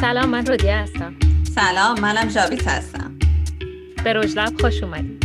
سلام 0.00 0.28
من 0.28 0.46
رودیه 0.46 0.76
هستم. 0.76 1.14
سلام 1.54 2.00
منم 2.00 2.28
جاوید 2.28 2.62
هستم. 2.62 3.18
به 4.04 4.12
رجلب 4.12 4.60
خوش 4.60 4.82
اومدید. 4.82 5.24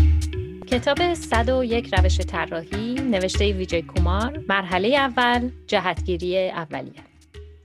کتاب 0.68 1.14
101 1.14 1.96
روش 1.96 2.18
طراحی 2.18 2.94
نوشته 2.94 3.54
ویجی 3.54 3.82
کومار 3.82 4.40
مرحله 4.50 4.88
اول 4.88 5.50
جهتگیری 5.68 6.50
اولیه. 6.50 7.02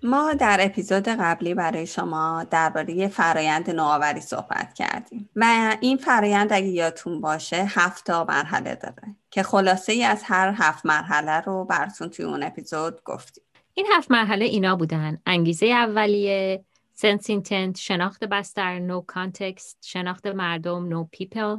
ما 0.02 0.34
در 0.34 0.58
اپیزود 0.60 1.08
قبلی 1.08 1.54
برای 1.54 1.86
شما 1.86 2.46
درباره 2.50 3.08
فرایند 3.08 3.70
نوآوری 3.70 4.20
صحبت 4.20 4.74
کردیم. 4.74 5.30
و 5.36 5.76
این 5.80 5.96
فرایند 5.96 6.52
اگه 6.52 6.66
یادتون 6.66 7.20
باشه 7.20 7.64
هفت 7.68 8.06
تا 8.06 8.24
مرحله 8.24 8.74
داره 8.74 9.16
که 9.30 9.42
خلاصه 9.42 9.92
ای 9.92 10.04
از 10.04 10.22
هر 10.24 10.54
هفت 10.56 10.86
مرحله 10.86 11.40
رو 11.40 11.64
براتون 11.64 12.08
توی 12.08 12.24
اون 12.24 12.42
اپیزود 12.42 13.02
گفتیم. 13.04 13.44
این 13.74 13.86
هفت 13.92 14.10
مرحله 14.10 14.44
اینا 14.44 14.76
بودن. 14.76 15.18
انگیزه 15.26 15.66
اولیه 15.66 16.64
sense 17.00 17.30
intent 17.30 17.76
شناخت 17.76 18.24
بستر 18.24 18.78
know 18.78 19.00
context 19.00 19.78
شناخت 19.84 20.26
مردم 20.26 20.88
know 20.88 21.04
people 21.04 21.56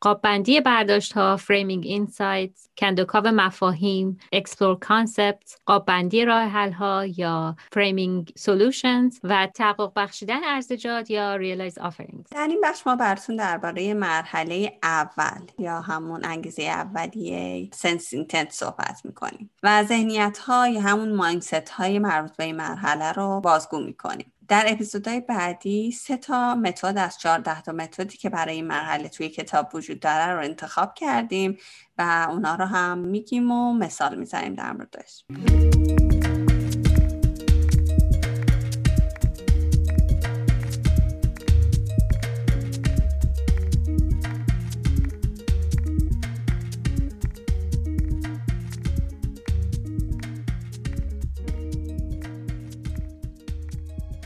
قاببندی 0.00 0.60
برداشت 0.60 1.12
ها 1.12 1.36
framing 1.36 1.86
insight 1.86 2.50
کندوکاو 2.78 3.26
مفاهیم 3.26 4.18
explore 4.32 4.78
concept 4.78 5.60
قاببندی 5.66 6.24
راه 6.24 6.42
حل 6.42 6.72
ها 6.72 7.06
یا 7.06 7.56
framing 7.72 8.32
solutions 8.36 9.18
و 9.24 9.48
تحقق 9.54 9.92
بخشیدن 9.96 10.44
عرضه‌جات 10.44 11.10
یا 11.10 11.36
realize 11.36 11.78
offerings 11.78 12.30
در 12.30 12.46
این 12.48 12.60
بخش 12.64 12.86
ما 12.86 12.96
براتون 12.96 13.36
درباره 13.36 13.94
مرحله 13.94 14.78
اول 14.82 15.46
یا 15.58 15.80
همون 15.80 16.24
انگیزه 16.24 16.62
اولیه 16.62 17.70
sense 17.72 18.12
intent 18.12 18.50
صحبت 18.50 19.00
می‌کنیم. 19.04 19.50
و 19.62 19.84
ذهنیت 19.84 20.38
های 20.38 20.78
همون 20.78 21.12
mindset 21.12 21.68
های 21.68 21.98
مربوط 21.98 22.36
به 22.36 22.44
این 22.44 22.56
مرحله 22.56 23.12
رو 23.12 23.40
بازگو 23.40 23.80
می‌کنیم. 23.80 24.32
در 24.48 24.64
اپیزودهای 24.68 25.20
بعدی 25.20 25.92
سه 25.92 26.16
تا 26.16 26.54
متد 26.54 26.98
از 26.98 27.18
14 27.18 27.62
تا 27.62 27.72
متدی 27.72 28.16
که 28.16 28.30
برای 28.30 28.54
این 28.54 28.66
مرحله 28.66 29.08
توی 29.08 29.28
کتاب 29.28 29.74
وجود 29.74 30.00
داره 30.00 30.32
رو 30.32 30.40
انتخاب 30.44 30.94
کردیم 30.94 31.58
و 31.98 32.26
اونا 32.30 32.54
رو 32.54 32.64
هم 32.64 32.98
میگیم 32.98 33.50
و 33.50 33.72
مثال 33.72 34.18
می‌زنیم 34.18 34.54
در 34.54 34.72
موردش. 34.72 35.24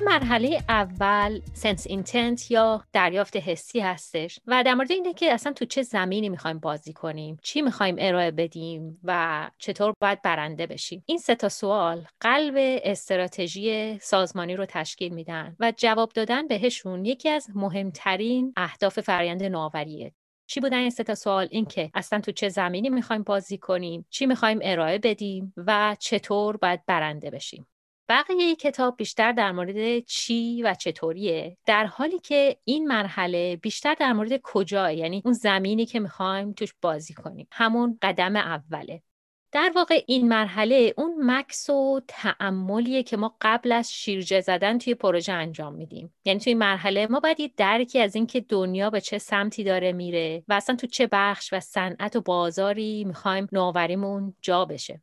مرحله 0.05 0.64
اول 0.69 1.41
سنس 1.53 1.86
اینتنت 1.86 2.50
یا 2.50 2.84
دریافت 2.92 3.36
حسی 3.36 3.81
هستش 3.81 4.41
و 4.47 4.62
در 4.67 4.75
مورد 4.75 4.92
اینه 4.92 5.14
که 5.14 5.33
اصلا 5.33 5.53
تو 5.53 5.64
چه 5.64 5.83
زمینی 5.83 6.28
می‌خوایم 6.28 6.59
بازی 6.59 6.92
کنیم 6.92 7.39
چی 7.42 7.62
می‌خوایم 7.62 7.97
ارائه 7.98 8.31
بدیم 8.31 9.00
و 9.05 9.50
چطور 9.59 9.94
باید 10.00 10.22
برنده 10.22 10.67
بشیم. 10.67 11.03
این 11.06 11.19
سه 11.19 11.34
تا 11.34 11.48
سوال 11.48 12.06
قلب 12.20 12.55
استراتژی 12.59 13.98
سازمانی 13.98 14.56
رو 14.56 14.67
تشکیل 14.67 15.14
میدن 15.14 15.56
و 15.61 15.72
جواب 15.77 16.12
دادن 16.14 16.47
بهشون 16.48 17.05
یکی 17.05 17.28
از 17.28 17.47
مهمترین 17.55 18.53
اهداف 18.56 19.00
فرآیند 19.00 19.42
نوآوریه. 19.42 20.12
چی 20.47 20.61
بودن 20.61 20.78
این 20.78 20.91
سه 20.91 21.05
تا 21.05 21.14
سوال؟ 21.14 21.48
این 21.50 21.64
که 21.64 21.91
اصلا 21.94 22.20
تو 22.20 22.33
چه 22.33 22.48
زمینی 22.48 22.91
می‌خوایم 22.91 23.22
بازی 23.22 23.59
کنیم 23.59 24.06
چی 24.11 24.27
می‌خوایم 24.27 24.59
ارائه 24.62 24.98
بدیم 24.98 25.55
و 25.56 25.97
چطور 26.00 26.56
باید 26.56 26.87
برنده 26.87 27.31
بشیم. 27.31 27.66
بقیه 28.08 28.56
کتاب 28.56 28.97
بیشتر 28.97 29.33
در 29.33 29.53
مورد 29.53 29.98
چی 29.98 30.62
و 30.62 30.75
چطوریه؟ 30.75 31.56
در 31.67 31.86
حالی 31.86 32.19
که 32.19 32.56
این 32.64 32.89
مرحله 32.89 33.56
بیشتر 33.56 33.94
در 33.94 34.12
مورد 34.12 34.41
کجا 34.42 34.91
یعنی 34.91 35.22
اون 35.25 35.34
زمینی 35.34 35.86
که 35.86 36.00
می‌خوایم 36.00 36.53
توش 36.53 36.75
بازی 36.83 37.14
کنیم. 37.14 37.49
همون 37.53 37.99
قدم 38.03 38.37
اوله. 38.37 39.03
در 39.53 39.72
واقع 39.75 40.03
این 40.06 40.28
مرحله 40.28 40.94
اون 40.97 41.15
مکس 41.31 41.71
و 41.71 42.00
تعملیه 42.09 43.03
که 43.03 43.16
ما 43.16 43.37
قبل 43.41 43.72
از 43.72 43.93
شیرجه 43.93 44.41
زدن 44.41 44.78
توی 44.78 44.94
پروژه 44.94 45.32
انجام 45.32 45.75
میدیم. 45.75 46.15
یعنی 46.25 46.41
توی 46.41 46.54
مرحله 46.54 47.06
ما 47.06 47.21
باید 47.21 47.41
یه 47.41 47.50
درکی 47.56 48.00
از 48.00 48.16
اینکه 48.16 48.41
دنیا 48.41 48.91
به 48.91 49.00
چه 49.00 49.19
سمتی 49.19 49.65
داره 49.65 49.93
میره 49.93 50.44
و 50.48 50.53
اصلا 50.53 50.77
تو 50.77 50.87
چه 50.87 51.09
بخش 51.12 51.53
و 51.53 51.60
صنعت 51.60 52.16
و 52.16 52.21
بازاری 52.21 53.04
می‌خوایم 53.04 53.48
نوآوریمون 53.53 54.34
جا 54.41 54.65
بشه. 54.65 55.03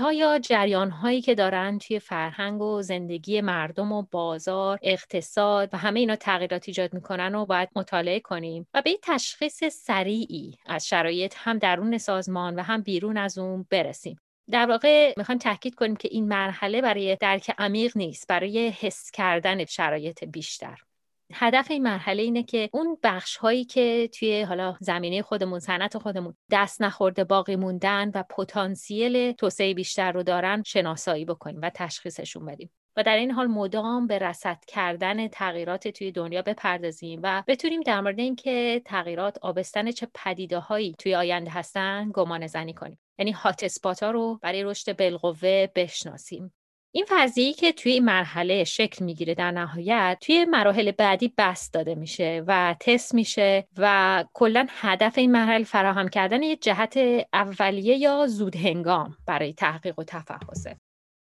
ها 0.00 0.12
یا 0.12 0.38
جریان 0.38 0.90
هایی 0.90 1.22
که 1.22 1.34
دارن 1.34 1.78
توی 1.78 1.98
فرهنگ 1.98 2.62
و 2.62 2.82
زندگی 2.82 3.40
مردم 3.40 3.92
و 3.92 4.02
بازار 4.10 4.78
اقتصاد 4.82 5.70
و 5.72 5.76
همه 5.76 6.00
اینا 6.00 6.16
تغییرات 6.16 6.64
ایجاد 6.66 6.94
می‌کنن 6.94 7.34
و 7.34 7.46
باید 7.46 7.68
مطالعه 7.76 8.20
کنیم 8.20 8.66
و 8.74 8.82
به 8.82 8.98
تشخیص 9.02 9.64
سریعی 9.64 10.54
از 10.66 10.88
شرایط 10.88 11.34
هم 11.36 11.58
درون 11.58 11.98
سازمان 11.98 12.56
و 12.56 12.62
هم 12.62 12.82
بیرون 12.82 13.16
از 13.16 13.38
اون 13.38 13.66
برسیم. 13.70 14.16
در 14.50 14.66
واقع 14.66 15.14
می‌خوایم 15.16 15.38
تاکید 15.38 15.74
کنیم 15.74 15.96
که 15.96 16.08
این 16.12 16.28
مرحله 16.28 16.82
برای 16.82 17.16
درک 17.16 17.54
عمیق 17.58 17.96
نیست 17.96 18.28
برای 18.28 18.68
حس 18.68 19.10
کردن 19.10 19.64
شرایط 19.64 20.24
بیشتر. 20.24 20.87
هدف 21.34 21.70
این 21.70 21.82
مرحله 21.82 22.22
اینه 22.22 22.42
که 22.42 22.70
اون 22.72 22.98
بخش 23.02 23.36
هایی 23.36 23.64
که 23.64 24.10
توی 24.18 24.42
حالا 24.42 24.76
زمینه 24.80 25.22
خودمون 25.22 25.58
صنعت 25.58 25.98
خودمون 25.98 26.34
دست 26.50 26.82
نخورده 26.82 27.24
باقی 27.24 27.56
موندن 27.56 28.10
و 28.14 28.22
پتانسیل 28.22 29.32
توسعه 29.32 29.74
بیشتر 29.74 30.12
رو 30.12 30.22
دارن 30.22 30.62
شناسایی 30.66 31.24
بکنیم 31.24 31.60
و 31.62 31.70
تشخیصشون 31.74 32.46
بدیم. 32.46 32.70
و 32.96 33.02
در 33.02 33.16
این 33.16 33.30
حال 33.30 33.46
مدام 33.46 34.06
به 34.06 34.18
رصد 34.18 34.58
کردن 34.66 35.28
تغییرات 35.28 35.88
توی 35.88 36.12
دنیا 36.12 36.42
بپردازیم 36.42 37.20
و 37.22 37.42
بتونیم 37.46 37.80
در 37.80 38.00
مورد 38.00 38.18
اینکه 38.18 38.82
تغییرات 38.84 39.38
آبستن 39.42 39.90
چه 39.90 40.08
پدیده 40.14 40.58
هایی 40.58 40.94
توی 40.98 41.14
آینده 41.14 41.50
هستن 41.50 42.10
گمان 42.14 42.46
زنی 42.46 42.74
کنیم. 42.74 42.98
یعنی 43.18 43.32
هات 43.32 43.64
اسپات 43.64 44.02
ها 44.02 44.10
رو 44.10 44.38
برای 44.42 44.62
رشد 44.62 44.96
بالقوه 44.96 45.66
بشناسیم. 45.74 46.52
این 46.94 47.04
فرضیه‌ای 47.04 47.52
که 47.52 47.72
توی 47.72 47.92
این 47.92 48.04
مرحله 48.04 48.64
شکل 48.64 49.04
می‌گیره 49.04 49.34
در 49.34 49.50
نهایت 49.50 50.18
توی 50.20 50.44
مراحل 50.44 50.90
بعدی 50.90 51.32
بست 51.38 51.72
داده 51.72 51.94
میشه 51.94 52.44
و 52.46 52.76
تست 52.80 53.14
میشه 53.14 53.66
و 53.78 54.24
کلا 54.34 54.66
هدف 54.68 55.18
این 55.18 55.32
مرحله 55.32 55.64
فراهم 55.64 56.08
کردن 56.08 56.42
یه 56.42 56.56
جهت 56.56 56.98
اولیه 57.32 57.96
یا 57.96 58.26
زود 58.26 58.56
هنگام 58.56 59.16
برای 59.26 59.52
تحقیق 59.52 59.98
و 59.98 60.04
تفحصه. 60.04 60.76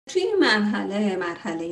توی 0.09 0.23
این 0.23 0.37
مرحله 0.41 1.17
مرحله 1.17 1.65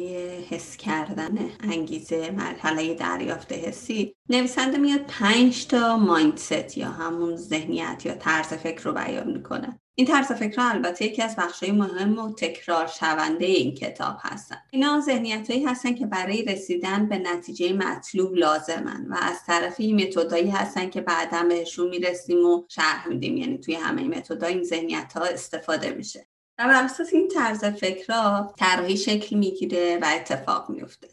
حس 0.51 0.77
کردن 0.77 1.39
انگیزه 1.61 2.31
مرحله 2.31 2.95
دریافت 2.95 3.53
حسی 3.53 4.15
نویسنده 4.29 4.79
میاد 4.79 5.05
پنج 5.09 5.67
تا 5.67 5.97
مایندست 5.97 6.79
یا 6.79 6.89
همون 6.89 7.37
ذهنیت 7.37 8.03
یا 8.07 8.15
طرز 8.15 8.47
فکر 8.47 8.83
رو 8.83 8.93
بیان 8.93 9.33
می‌کنه. 9.33 9.81
این 9.99 10.07
طرز 10.07 10.33
فکر 10.33 10.61
البته 10.61 11.05
یکی 11.05 11.23
از 11.23 11.37
بخشهای 11.37 11.73
مهم 11.73 12.19
و 12.19 12.35
تکرار 12.35 12.87
شونده 12.87 13.45
این 13.45 13.75
کتاب 13.75 14.17
هستن. 14.21 14.57
اینا 14.71 15.01
ذهنیت 15.01 15.51
هایی 15.51 15.65
هستن 15.65 15.95
که 15.95 16.07
برای 16.07 16.43
رسیدن 16.43 17.09
به 17.09 17.19
نتیجه 17.19 17.73
مطلوب 17.73 18.35
لازمن 18.35 19.07
و 19.11 19.17
از 19.23 19.45
طرف 19.47 19.75
این 19.79 20.03
متدایی 20.03 20.51
هستن 20.51 20.91
که 20.91 21.01
بعدا 21.01 21.43
بهشون 21.49 21.89
می‌رسیم 21.89 22.47
و 22.47 22.65
شرح 22.69 23.09
میدیم. 23.09 23.37
یعنی 23.37 23.59
توی 23.59 23.75
همه 23.75 24.03
متدای 24.03 24.55
این 24.55 24.65
ذهنیت 24.65 25.13
ها 25.13 25.25
استفاده 25.25 25.91
میشه. 25.91 26.27
و 26.59 26.65
بر 26.65 26.85
اساس 26.85 27.13
این 27.13 27.29
طرز 27.29 27.65
فکرها 27.65 28.55
طراحی 28.59 28.97
شکل 28.97 29.37
می‌گیره 29.37 29.99
و 30.03 30.07
اتفاق 30.17 30.71
میفته 30.71 31.09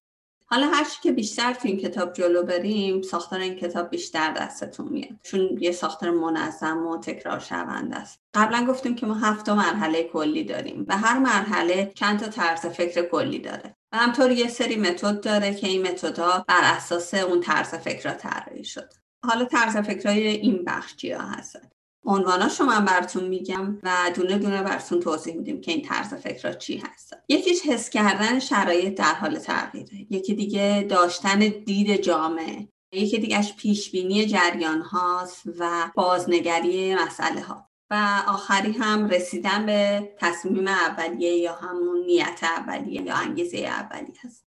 حالا 0.53 0.67
هر 0.67 0.87
که 1.03 1.11
بیشتر 1.11 1.53
تو 1.53 1.67
این 1.67 1.77
کتاب 1.77 2.13
جلو 2.13 2.43
بریم 2.43 3.01
ساختار 3.01 3.39
این 3.39 3.55
کتاب 3.55 3.89
بیشتر 3.89 4.31
دستتون 4.33 4.89
میاد. 4.89 5.19
چون 5.23 5.57
یه 5.59 5.71
ساختار 5.71 6.11
منظم 6.11 6.87
و 6.87 6.97
تکرار 6.97 7.39
شونده 7.39 7.95
است. 7.95 8.19
قبلا 8.33 8.65
گفتیم 8.65 8.95
که 8.95 9.05
ما 9.05 9.13
هفت 9.13 9.49
مرحله 9.49 10.03
کلی 10.03 10.43
داریم 10.43 10.85
و 10.87 10.97
هر 10.97 11.19
مرحله 11.19 11.91
چند 11.95 12.19
تا 12.19 12.27
طرز 12.27 12.59
فکر 12.59 13.09
کلی 13.09 13.39
داره. 13.39 13.75
و 13.91 13.97
همطور 13.97 14.31
یه 14.31 14.47
سری 14.47 14.75
متد 14.75 15.21
داره 15.21 15.53
که 15.53 15.67
این 15.67 15.87
متدها 15.87 16.45
بر 16.47 16.61
اساس 16.63 17.13
اون 17.13 17.41
طرز 17.41 17.67
فکر 17.67 18.13
طراحی 18.13 18.63
شد. 18.63 18.93
حالا 19.25 19.45
طرز 19.45 19.77
فکرهای 19.77 20.27
این 20.27 20.63
بخش 20.65 20.95
چیا 20.95 21.21
هستن. 21.21 21.69
عنواناشو 22.05 22.63
من 22.63 22.85
براتون 22.85 23.23
میگم 23.23 23.79
و 23.83 24.11
دونه 24.15 24.37
دونه 24.37 24.63
براتون 24.63 24.99
توضیح 24.99 25.35
میدیم 25.35 25.61
که 25.61 25.71
این 25.71 25.81
طرز 25.81 26.13
فکر 26.13 26.53
چی 26.53 26.77
هستن 26.77 27.17
یکیش 27.29 27.61
حس 27.61 27.89
کردن 27.89 28.39
شرایط 28.39 28.97
در 28.97 29.13
حال 29.13 29.39
تغییره. 29.39 30.07
یکی 30.09 30.33
دیگه 30.33 30.85
داشتن 30.89 31.39
دید 31.39 32.01
جامعه. 32.01 32.67
یکی 32.91 33.19
دیگهش 33.19 33.53
پیشبینی 33.53 34.25
جریان 34.25 34.81
هاست 34.81 35.41
و 35.59 35.91
بازنگری 35.95 36.95
مسئله 36.95 37.41
ها 37.41 37.69
و 37.89 38.23
آخری 38.27 38.71
هم 38.71 39.07
رسیدن 39.07 39.65
به 39.65 40.09
تصمیم 40.19 40.67
اولیه 40.67 41.35
یا 41.35 41.53
همون 41.55 42.05
نیت 42.05 42.39
اولیه 42.43 43.01
یا 43.01 43.15
انگیزه 43.15 43.57
اولیه 43.57 44.15
هست. 44.25 44.45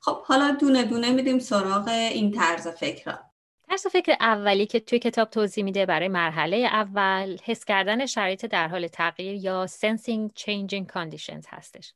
خب 0.00 0.22
حالا 0.22 0.50
دونه 0.50 0.84
دونه 0.84 1.10
میدیم 1.10 1.38
سراغ 1.38 1.88
این 1.88 2.30
طرز 2.30 2.68
فکرها. 2.68 3.27
طرز 3.70 3.86
فکر 3.86 4.16
اولی 4.20 4.66
که 4.66 4.80
توی 4.80 4.98
کتاب 4.98 5.30
توضیح 5.30 5.64
میده 5.64 5.86
برای 5.86 6.08
مرحله 6.08 6.56
اول 6.56 7.38
حس 7.44 7.64
کردن 7.64 8.06
شرایط 8.06 8.46
در 8.46 8.68
حال 8.68 8.88
تغییر 8.88 9.34
یا 9.34 9.66
sensing 9.66 10.30
changing 10.40 10.86
conditions 10.92 11.44
هستش. 11.48 11.94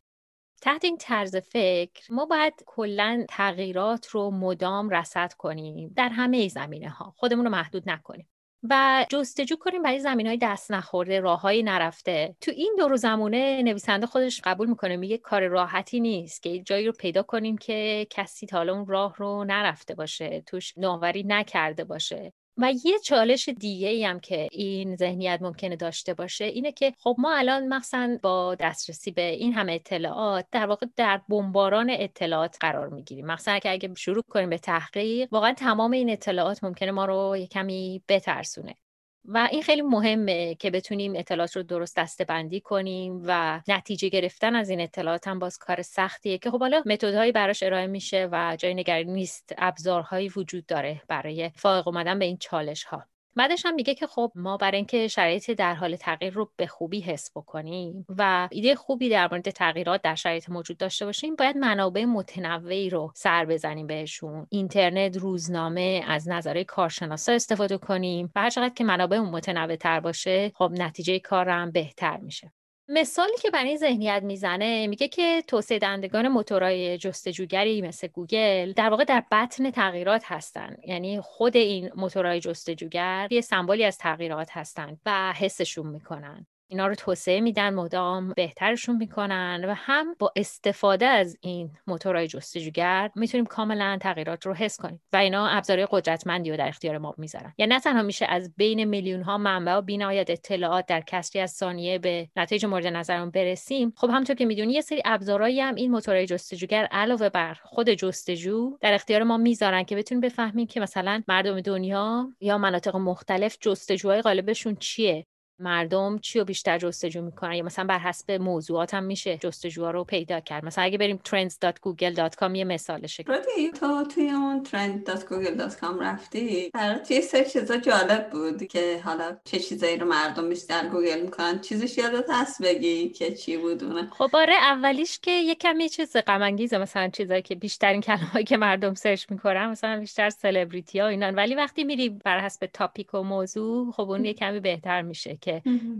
تحت 0.63 0.85
این 0.85 0.99
طرز 0.99 1.37
فکر 1.37 2.13
ما 2.13 2.27
باید 2.27 2.55
کلا 2.67 3.27
تغییرات 3.29 4.07
رو 4.07 4.31
مدام 4.31 4.91
رصد 4.91 5.33
کنیم 5.33 5.93
در 5.97 6.09
همه 6.09 6.49
زمینه 6.49 6.89
ها 6.89 7.15
خودمون 7.17 7.45
رو 7.45 7.51
محدود 7.51 7.91
نکنیم 7.91 8.29
و 8.71 9.07
جستجو 9.11 9.57
کنیم 9.57 9.83
برای 9.83 10.01
زمین 10.01 10.27
های 10.27 10.39
دست 10.43 10.73
نخورده 10.73 11.21
راه 11.21 11.41
های 11.41 11.63
نرفته. 11.63 12.37
تو 12.41 12.51
این 12.51 12.77
دور 12.79 12.97
زمونه 12.97 13.63
نویسنده 13.63 14.07
خودش 14.07 14.41
قبول 14.45 14.69
می‌کنه 14.69 14.97
میگه 14.97 15.19
کار 15.19 15.49
راحتی 15.49 16.01
نیست 16.01 16.43
که 16.43 16.59
جایی 16.63 16.87
رو 16.87 16.93
پیدا 16.93 17.23
کنیم 17.23 17.59
که 17.59 18.07
کسی 18.11 18.47
تا 18.47 18.63
اون 18.63 18.87
راه 18.87 19.17
رو 19.17 19.45
نرفته 19.45 19.95
باشه 19.95 20.43
توش 20.47 20.79
نوآوری 20.79 21.25
نکرده 21.27 21.85
باشه. 21.85 22.33
و 22.57 22.73
یه 22.85 22.99
چالش 22.99 23.49
دیگه 23.49 23.89
ای 23.89 24.05
هم 24.05 24.21
که 24.21 24.49
این 24.53 24.97
ذهنیت 24.97 25.39
ممکنه 25.43 25.77
داشته 25.77 26.15
باشه 26.15 26.45
اینه 26.45 26.73
که 26.73 26.93
خب 26.99 27.17
ما 27.19 27.37
الان 27.37 27.69
مثلا 27.69 28.19
با 28.23 28.55
دسترسی 28.55 29.11
به 29.11 29.23
این 29.23 29.53
همه 29.53 29.73
اطلاعات 29.73 30.47
در 30.53 30.67
واقع 30.67 30.87
در 30.97 31.21
بمباران 31.29 31.91
اطلاعات 31.91 32.57
قرار 32.61 32.89
می‌گیریم. 32.89 33.27
مثلا 33.27 33.59
که 33.59 33.71
اگه 33.71 33.95
شروع 33.95 34.23
کنیم 34.29 34.51
به 34.51 34.59
تحقیق 34.59 35.29
واقعا 35.33 35.53
تمام 35.53 35.91
این 35.91 36.11
اطلاعات 36.11 36.65
ممکنه 36.65 36.91
ما 36.91 37.05
رو 37.05 37.37
یه 37.37 37.47
کمی 37.47 38.03
بترسونه. 38.09 38.75
و 39.25 39.49
این 39.53 39.63
خیلی 39.63 39.83
مهمه 39.83 40.55
که 40.55 40.71
بتونیم 40.71 41.13
اطلاعات 41.17 41.57
رو 41.57 41.63
درست 41.63 41.97
دسته 41.97 42.25
بندی 42.25 42.61
کنیم 42.61 43.23
و 43.27 43.61
نتیجه 43.69 44.09
گرفتن 44.09 44.55
از 44.55 44.71
این 44.71 44.81
اطلاعات 44.81 45.29
هم 45.29 45.39
باز 45.39 45.59
کار 45.59 45.83
سختیه 45.83 46.39
که 46.39 46.51
خب 46.51 46.61
حالا 46.61 46.83
متدهایی 46.87 47.33
براش 47.33 47.63
ارائه 47.63 47.87
میشه 47.87 48.29
و 48.33 48.57
جای 48.59 48.75
نگرانی 48.75 49.13
نیست 49.13 49.55
ابزارهایی 49.59 50.29
وجود 50.29 50.67
داره 50.67 51.03
برای 51.09 51.51
فائق 51.55 51.89
اومدن 51.89 52.19
به 52.19 52.25
این 52.25 52.37
چالش 52.37 52.85
ها 52.85 53.05
بعدش 53.37 53.67
هم 53.67 53.75
میگه 53.75 53.95
که 53.95 54.07
خب 54.07 54.33
ما 54.35 54.57
برای 54.57 54.77
اینکه 54.77 55.09
شرایط 55.09 55.51
در 55.51 55.75
حال 55.75 55.97
تغییر 55.97 56.33
رو 56.33 56.51
به 56.57 56.67
خوبی 56.67 57.01
حس 57.01 57.31
بکنیم 57.37 58.07
و 58.19 58.49
ایده 58.51 58.75
خوبی 58.75 59.09
در 59.09 59.29
مورد 59.31 59.51
تغییرات 59.51 60.03
در 60.03 60.15
شرایط 60.15 60.51
موجود 60.51 60.77
داشته 60.77 61.05
باشیم 61.05 61.37
باید 61.37 61.57
منابع 61.57 62.05
متنوعی 62.05 62.91
رو 62.91 63.13
سر 63.15 63.45
بزنیم 63.45 63.87
بهشون. 63.87 64.47
اینترنت 64.51 65.17
روزنامه 65.17 66.05
از 66.09 66.29
نظر 66.29 66.63
کارشناسا 66.63 67.33
استفاده 67.33 67.79
کنیم 67.79 68.33
و 68.37 68.41
هر 68.41 68.51
چقدر 68.51 68.75
که 68.75 68.85
منابع 68.85 69.19
متنوع 69.19 69.77
تر 69.77 70.01
باشه 70.01 70.53
خب 70.55 70.71
نتیجه 70.73 71.19
کارم 71.19 71.71
بهتر 71.71 72.17
میشه. 72.17 72.53
مثالی 72.95 73.37
که 73.43 73.51
برای 73.51 73.77
ذهنیت 73.77 74.23
می‌زنه 74.23 74.87
میگه 74.87 75.09
که 75.09 75.43
توسعه 75.47 75.79
دهندگان 75.79 76.29
موتورهای 76.29 76.99
جستجوگری 76.99 77.83
مثل 77.83 78.07
گوگل 78.07 78.73
در 78.73 78.91
واقع 78.91 79.05
در 79.05 79.25
بطن 79.33 79.71
تغییرات 79.71 80.23
هستن. 80.27 80.77
یعنی 80.87 81.21
خود 81.21 81.57
این 81.57 81.91
موتورهای 81.97 82.41
جستجوگر 82.41 83.29
یه 83.31 83.41
سمبولی 83.41 83.85
از 83.85 83.99
تغییرات 83.99 84.49
هستن 84.53 84.99
و 85.07 85.33
حسشون 85.33 85.87
می‌کنن. 85.87 86.47
اینا 86.73 86.87
رو 86.87 86.95
توسعه 86.95 87.41
میدن 87.41 87.75
مدام 87.75 88.33
بهترشون 88.37 88.97
می‌کنن 88.97 89.65
و 89.69 89.75
هم 89.77 90.15
با 90.19 90.33
استفاده 90.37 91.07
از 91.07 91.37
این 91.41 91.71
موتورهای 91.87 92.27
جستجوگر 92.27 93.11
می‌تونیم 93.15 93.47
کاملا 93.47 93.99
تغییرات 94.01 94.47
رو 94.47 94.55
حس 94.55 94.81
کنیم 94.81 95.01
و 95.13 95.17
اینا 95.17 95.49
ابزارهای 95.49 95.89
قدرتمندی 95.91 96.51
رو 96.51 96.57
در 96.57 96.69
اختیار 96.69 96.99
ما 96.99 97.15
می‌ذارن. 97.19 97.55
یعنی 97.59 97.75
نه 97.75 97.81
تنها 97.81 98.03
میشه 98.03 98.27
از 98.29 98.53
بین 98.57 98.85
میلیون 98.85 99.23
ها 99.23 99.39
منبع 99.39 99.75
و 99.75 99.81
بینایت 99.83 100.31
اطلاعات 100.31 100.87
در 100.87 101.01
کسری 101.01 101.43
از 101.43 101.51
ثانیه 101.51 101.99
به 101.99 102.29
نتایج 102.37 102.67
مورد 102.67 102.87
نظرمون 102.87 103.31
برسیم 103.31 103.93
خب 103.97 104.09
همونطور 104.09 104.37
که 104.37 104.45
می‌دونی 104.45 104.73
یه 104.73 104.81
سری 104.81 105.03
ابزارهایی 105.05 105.61
هم 105.61 105.75
این 105.75 105.91
موتورهای 105.91 106.27
جستجوگر 106.27 106.85
علاوه 106.85 107.29
بر 107.29 107.55
خود 107.63 107.91
جستجو 107.91 108.79
در 108.81 108.95
اختیار 108.95 109.23
ما 109.23 109.37
می‌ذارن 109.37 109.83
که 109.83 109.97
بتونیم 109.97 110.21
بفهمیم 110.21 110.67
که 110.67 110.81
مثلا 110.81 111.23
مردم 111.29 111.61
دنیا 111.61 112.29
یا 112.41 112.59
مناطق 112.59 112.97
مختلف 112.97 113.57
جستجوهای 113.61 114.23
غالبشون 114.23 114.77
چیه. 114.77 115.27
مردم 115.63 116.19
چی 116.19 116.39
رو 116.39 116.45
بیشتر 116.45 116.79
جستجو 116.79 117.23
می‌کنن؟ 117.23 117.53
یا 117.53 117.65
مثلا 117.65 117.85
بر 117.85 117.99
حسب 117.99 118.33
موضوعات 118.33 118.95
هم 118.95 119.05
میشه 119.05 119.37
جستجوها 119.37 119.91
رو 119.91 120.05
پیدا 120.05 120.41
کرد. 120.41 120.65
مثلا 120.65 120.85
اگه 120.85 120.99
بریم 120.99 121.21
trends.google.com 121.29 122.55
یه 122.55 122.65
مثالشه 122.65 123.25
رادی 123.27 123.71
تو 123.81 124.05
توی 124.05 124.31
اون 124.31 124.65
trend.google.com 124.65 126.01
رفتی؟ 126.01 126.71
برات 126.75 127.11
یه 127.11 127.21
سری 127.21 127.45
چیزا 127.45 127.77
جالب 127.77 128.31
بود 128.31 128.63
که 128.63 129.01
حالا 129.05 129.37
چه 129.45 129.59
چیزایی 129.59 129.97
رو 129.97 130.07
مردم 130.07 130.49
بیشتر 130.49 130.89
گوگل 130.89 131.21
می‌کنن. 131.21 131.61
چیزش 131.61 131.99
یادت 131.99 132.31
هست 132.31 132.63
بگی 132.63 133.09
که 133.09 133.35
چی 133.35 133.57
بود 133.57 133.85
اونه؟ 133.85 134.11
خب 134.11 134.31
آره 134.33 134.55
اولیش 134.55 135.19
که 135.19 135.31
یه 135.31 135.55
کمی 135.55 135.89
چیز 135.89 136.17
غم 136.17 136.43
انگیزه 136.43 136.79
مثلا 136.79 137.09
چیزایی 137.09 137.43
که 137.43 137.55
بیشترین 137.55 138.01
کلمه‌ای 138.01 138.45
که 138.45 138.57
مردم 138.57 138.95
search 138.95 139.31
می‌کنن 139.31 139.67
مثلا 139.67 140.01
بیشتر 140.01 140.31
سلبریتی 140.31 140.99
ها 140.99 141.07
اینان. 141.07 141.35
ولی 141.35 141.55
وقتی 141.55 141.85
میری 141.85 142.09
بر 142.09 142.41
حسب 142.41 142.67
topic 142.67 143.15
و 143.15 143.23
موضوع 143.23 143.93
خب 143.93 144.11
اون 144.11 144.25
یه 144.25 144.35
کمی 144.35 144.61
بهتر 144.61 145.03
میشه 145.03 145.39
که 145.41 145.52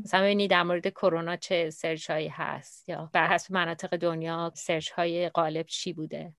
مثلا 0.05 0.23
ببینید 0.23 0.51
در 0.51 0.63
مورد 0.63 0.89
کرونا 0.89 1.37
چه 1.37 1.71
سرچ 1.71 2.11
هایی 2.11 2.29
هست 2.29 2.89
یا 2.89 3.11
بر 3.13 3.27
حسب 3.27 3.53
مناطق 3.53 3.97
دنیا 3.97 4.53
سرچ 4.55 4.91
های 4.91 5.29
غالب 5.29 5.67
چی 5.67 5.93
بوده؟ 5.93 6.35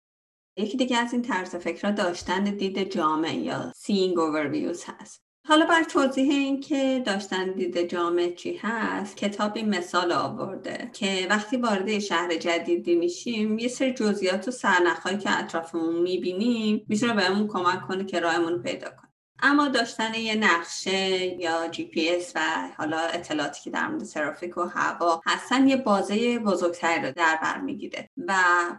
یکی 0.57 0.77
دیگه 0.77 0.97
از 0.97 1.13
این 1.13 1.21
طرز 1.21 1.55
فکرها 1.55 1.91
داشتن 1.91 2.43
دید 2.43 2.93
جامع 2.93 3.35
یا 3.35 3.73
seeing 3.75 4.15
overviews 4.15 4.83
هست. 4.87 5.23
حالا 5.47 5.65
بر 5.65 5.83
توضیح 5.83 6.31
این 6.31 6.59
که 6.59 7.03
داشتن 7.05 7.51
دید 7.51 7.89
جامع 7.89 8.31
چی 8.31 8.57
هست 8.61 9.17
کتابی 9.17 9.63
مثال 9.63 10.11
آورده 10.11 10.89
که 10.93 11.27
وقتی 11.29 11.57
وارد 11.57 11.99
شهر 11.99 12.35
جدیدی 12.35 12.95
میشیم 12.95 13.59
یه 13.59 13.67
سری 13.67 13.93
جزئیات 13.93 14.47
و 14.47 14.51
سرنخهایی 14.51 15.17
که 15.17 15.39
اطرافمون 15.39 16.01
می‌بینیم 16.01 16.85
می‌تونه 16.87 17.13
بهمون 17.13 17.47
کمک 17.47 17.87
کنه 17.87 18.05
که 18.05 18.19
راهمون 18.19 18.61
پیدا 18.61 18.89
کنیم 18.89 19.12
اما 19.45 19.67
داشتن 19.67 20.13
یه 20.13 20.35
نقشه 20.35 21.25
یا 21.41 21.67
جی 21.67 21.85
پی 21.85 22.09
اس 22.09 22.31
و 22.35 22.39
حالا 22.77 22.99
اطلاعاتی 22.99 23.61
که 23.63 23.69
در 23.69 23.87
مورد 23.87 24.03
ترافیک 24.03 24.57
و 24.57 24.61
هوا 24.61 25.21
هستن 25.25 25.67
یه 25.67 25.77
بازه 25.77 26.39
بزرگتری 26.39 27.05
رو 27.05 27.11
در 27.11 27.39
بر 27.41 27.61
می‌گیره 27.61 28.09
و 28.27 28.35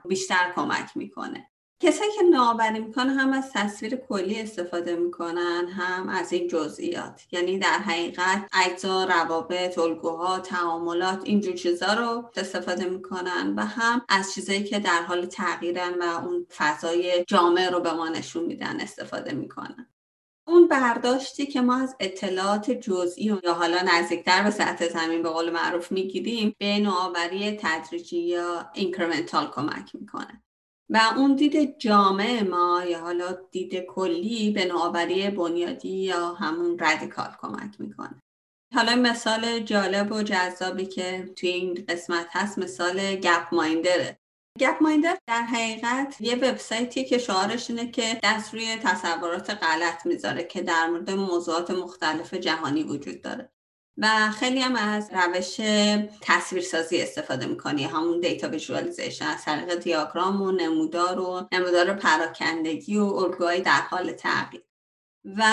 بیشتر 0.09 0.53
کمک 0.57 0.97
می‌کنه. 0.97 1.51
کسایی 1.81 2.11
که 2.17 2.23
نوآوری 2.23 2.81
می‌کنن 2.81 3.19
هم 3.19 3.33
از 3.33 3.53
تصویر 3.53 3.97
کلی 3.97 4.41
استفاده 4.41 4.97
می‌کنن 4.97 5.69
هم 5.69 6.09
از 6.09 6.33
این 6.33 6.49
جزئیات. 6.49 7.23
یعنی 7.33 7.59
در 7.59 7.79
حقیقت 7.79 8.49
اجزا 8.67 9.05
روابط 9.05 9.79
الگوها 9.79 10.39
تعاملات 10.39 11.21
اینجور 11.25 11.55
چیزا 11.55 11.95
رو 11.95 12.31
استفاده 12.37 12.85
می‌کنن 12.85 13.55
و 13.57 13.65
هم 13.65 14.03
از 14.09 14.35
چیزایی 14.35 14.65
که 14.65 14.79
در 14.79 15.03
حال 15.03 15.27
تغییرن 15.27 15.95
و 16.01 16.27
اون 16.27 16.47
فضای 16.57 17.25
جامع 17.29 17.71
رو 17.71 17.81
به 17.81 17.93
ما 17.93 18.09
نشون 18.09 18.45
میدن 18.45 18.81
استفاده 18.81 19.33
می‌کنن. 19.33 19.94
اون 20.47 20.69
برداشتی 20.69 21.47
که 21.47 21.61
ما 21.61 21.83
از 21.83 21.97
اطلاعات 22.01 22.71
جزئی 22.71 23.25
یا 23.25 23.55
حالا 23.55 23.79
نزدیکتر 23.83 24.43
به 24.43 24.51
سطح 24.51 24.89
زمین 24.89 25.23
به 25.23 25.29
قول 25.29 25.51
معروف 25.51 25.93
می‌گیریم 25.93 26.55
به 26.59 26.79
نوآوری 26.79 27.59
تدریجی 27.61 28.21
یا 28.21 28.71
incremental 28.75 29.51
کمک 29.51 29.95
می‌کنه. 29.95 30.43
و 30.91 31.01
اون 31.17 31.35
دید 31.35 31.79
جامع 31.79 32.43
ما 32.43 32.85
یا 32.85 33.01
حالا 33.01 33.39
دید 33.51 33.77
کلی 33.77 34.51
به 34.51 34.65
نوآوری 34.65 35.31
بنیادی 35.31 35.97
یا 35.97 36.35
همون 36.35 36.79
رادیکال 36.79 37.31
کمک 37.43 37.81
می‌کنه. 37.81 38.23
حالا 38.75 38.97
مثال 38.97 39.61
جالب 39.61 40.13
و 40.13 40.23
جذابی 40.23 40.87
که 40.87 41.33
توی 41.37 41.49
این 41.49 41.85
قسمت 41.89 42.27
هست 42.31 42.59
مثال 42.59 43.15
Gapminder 43.15 43.55
ه. 43.55 44.19
Gapminder 44.61 45.19
در 45.27 45.43
حقیقت 45.43 46.21
یه 46.21 46.35
وبسایتی 46.35 47.05
که 47.05 47.19
شعارش 47.19 47.71
اینه 47.71 47.91
که 47.91 48.21
دست 48.23 48.55
روی 48.55 48.77
تصورات 48.77 49.51
غلط 49.51 50.07
می‌ذاره 50.07 50.45
که 50.45 50.63
در 50.63 50.87
مورد 50.87 51.11
موضوعات 51.11 51.71
مختلف 51.71 52.35
جهانی 52.35 52.83
وجود 52.83 53.23
داره. 53.23 53.51
و 53.99 54.31
خیلی 54.31 54.61
هم 54.61 54.77
از 54.77 55.11
روش 55.13 55.61
تصویرسازی 56.21 57.03
استفاده 57.03 57.47
می‌کنه. 57.47 57.85
همون 57.85 58.21
data 58.21 58.49
visualization 58.49 59.27
از 59.27 59.45
طریق 59.45 59.75
دیاگرام 59.75 60.43
و 60.43 60.53
نمودار 60.53 61.21
و 61.21 61.49
نمودار 61.53 61.95
پراکندگی 61.95 62.97
و 62.97 63.05
الگوهای 63.05 63.61
در 63.61 63.81
حال 63.81 64.13
تغییر. 64.13 64.63
و 65.25 65.45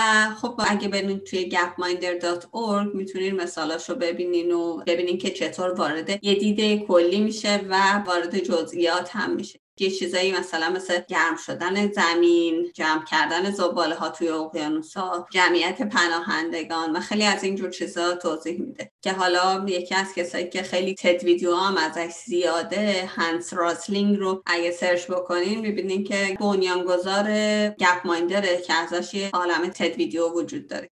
خب 0.41 0.61
اگه 0.67 0.89
برین 0.89 1.19
توی 1.19 1.51
gapminder.org 1.51 2.95
می‌تونین 2.95 3.35
مثالاش 3.35 3.89
رو 3.89 3.95
ببینین 3.95 4.51
و 4.51 4.83
ببینین 4.87 5.19
که 5.19 5.31
چطور 5.31 5.73
وارد 5.73 6.25
یه 6.25 6.35
دید 6.35 6.79
کلی 6.79 7.21
میشه 7.21 7.61
و 7.69 8.03
وارد 8.07 8.39
جزئیات 8.39 9.09
هم 9.13 9.35
میشه. 9.35 9.60
یه 9.81 9.91
چیزایی 9.91 10.31
مثلا 10.31 10.69
مثل 10.69 11.01
گرم 11.07 11.35
شدن 11.45 11.91
زمین 11.91 12.71
جمع 12.73 13.05
کردن 13.05 13.51
زباله 13.51 13.95
ها 13.95 14.09
توی 14.09 14.29
اقیانوس 14.29 14.97
ها 14.97 15.27
جمعیت 15.31 15.81
پناهندگان 15.81 16.95
و 16.95 16.99
خیلی 16.99 17.23
از 17.23 17.43
اینجور 17.43 17.69
چیزا 17.69 18.15
توضیح 18.15 18.59
میده. 18.61 18.91
که 19.01 19.11
حالا 19.11 19.65
یکی 19.67 19.95
از 19.95 20.13
کسایی 20.15 20.49
که 20.49 20.63
خیلی 20.63 20.95
TED 20.95 21.23
ویدیو 21.23 21.55
هم 21.55 21.77
ازش 21.77 22.13
زیاده 22.25 23.09
Hans 23.15 23.53
Rosling 23.53 24.17
رو 24.17 24.43
اگه 24.45 24.71
search 24.71 25.07
بکنین 25.07 25.59
می‌بینین 25.59 26.03
که 26.03 26.37
بنیانگذار 26.39 27.23
Gapminder 27.69 28.01
ه 28.05 28.61
که 28.61 28.73
ازش 28.73 29.13
یه 29.13 29.29
عالم 29.33 29.67
TED 29.67 29.97
ویدیو 29.97 30.29
وجود 30.29 30.67
داره. 30.67 30.89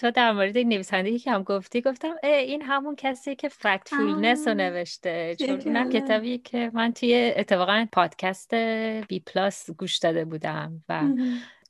تو 0.00 0.10
در 0.10 0.32
مورد 0.32 0.58
نویسنده 0.58 1.18
که 1.18 1.30
هم 1.30 1.42
گفتی 1.42 1.80
گفتم 1.80 2.14
این 2.22 2.62
همون 2.62 2.96
کسی 2.96 3.36
که 3.36 3.48
Factfulness 3.48 4.48
رو 4.48 4.54
نوشته. 4.54 5.36
چون 5.38 5.60
اینم 5.60 5.90
کتابی 5.90 6.38
که 6.38 6.70
من 6.74 6.92
توی 6.92 7.32
اتفاقا 7.36 7.86
پادکست 7.92 8.54
بی 9.08 9.20
پلاس 9.20 9.70
گوش 9.70 9.96
داده 9.98 10.24
بودم 10.24 10.84
و 10.88 11.02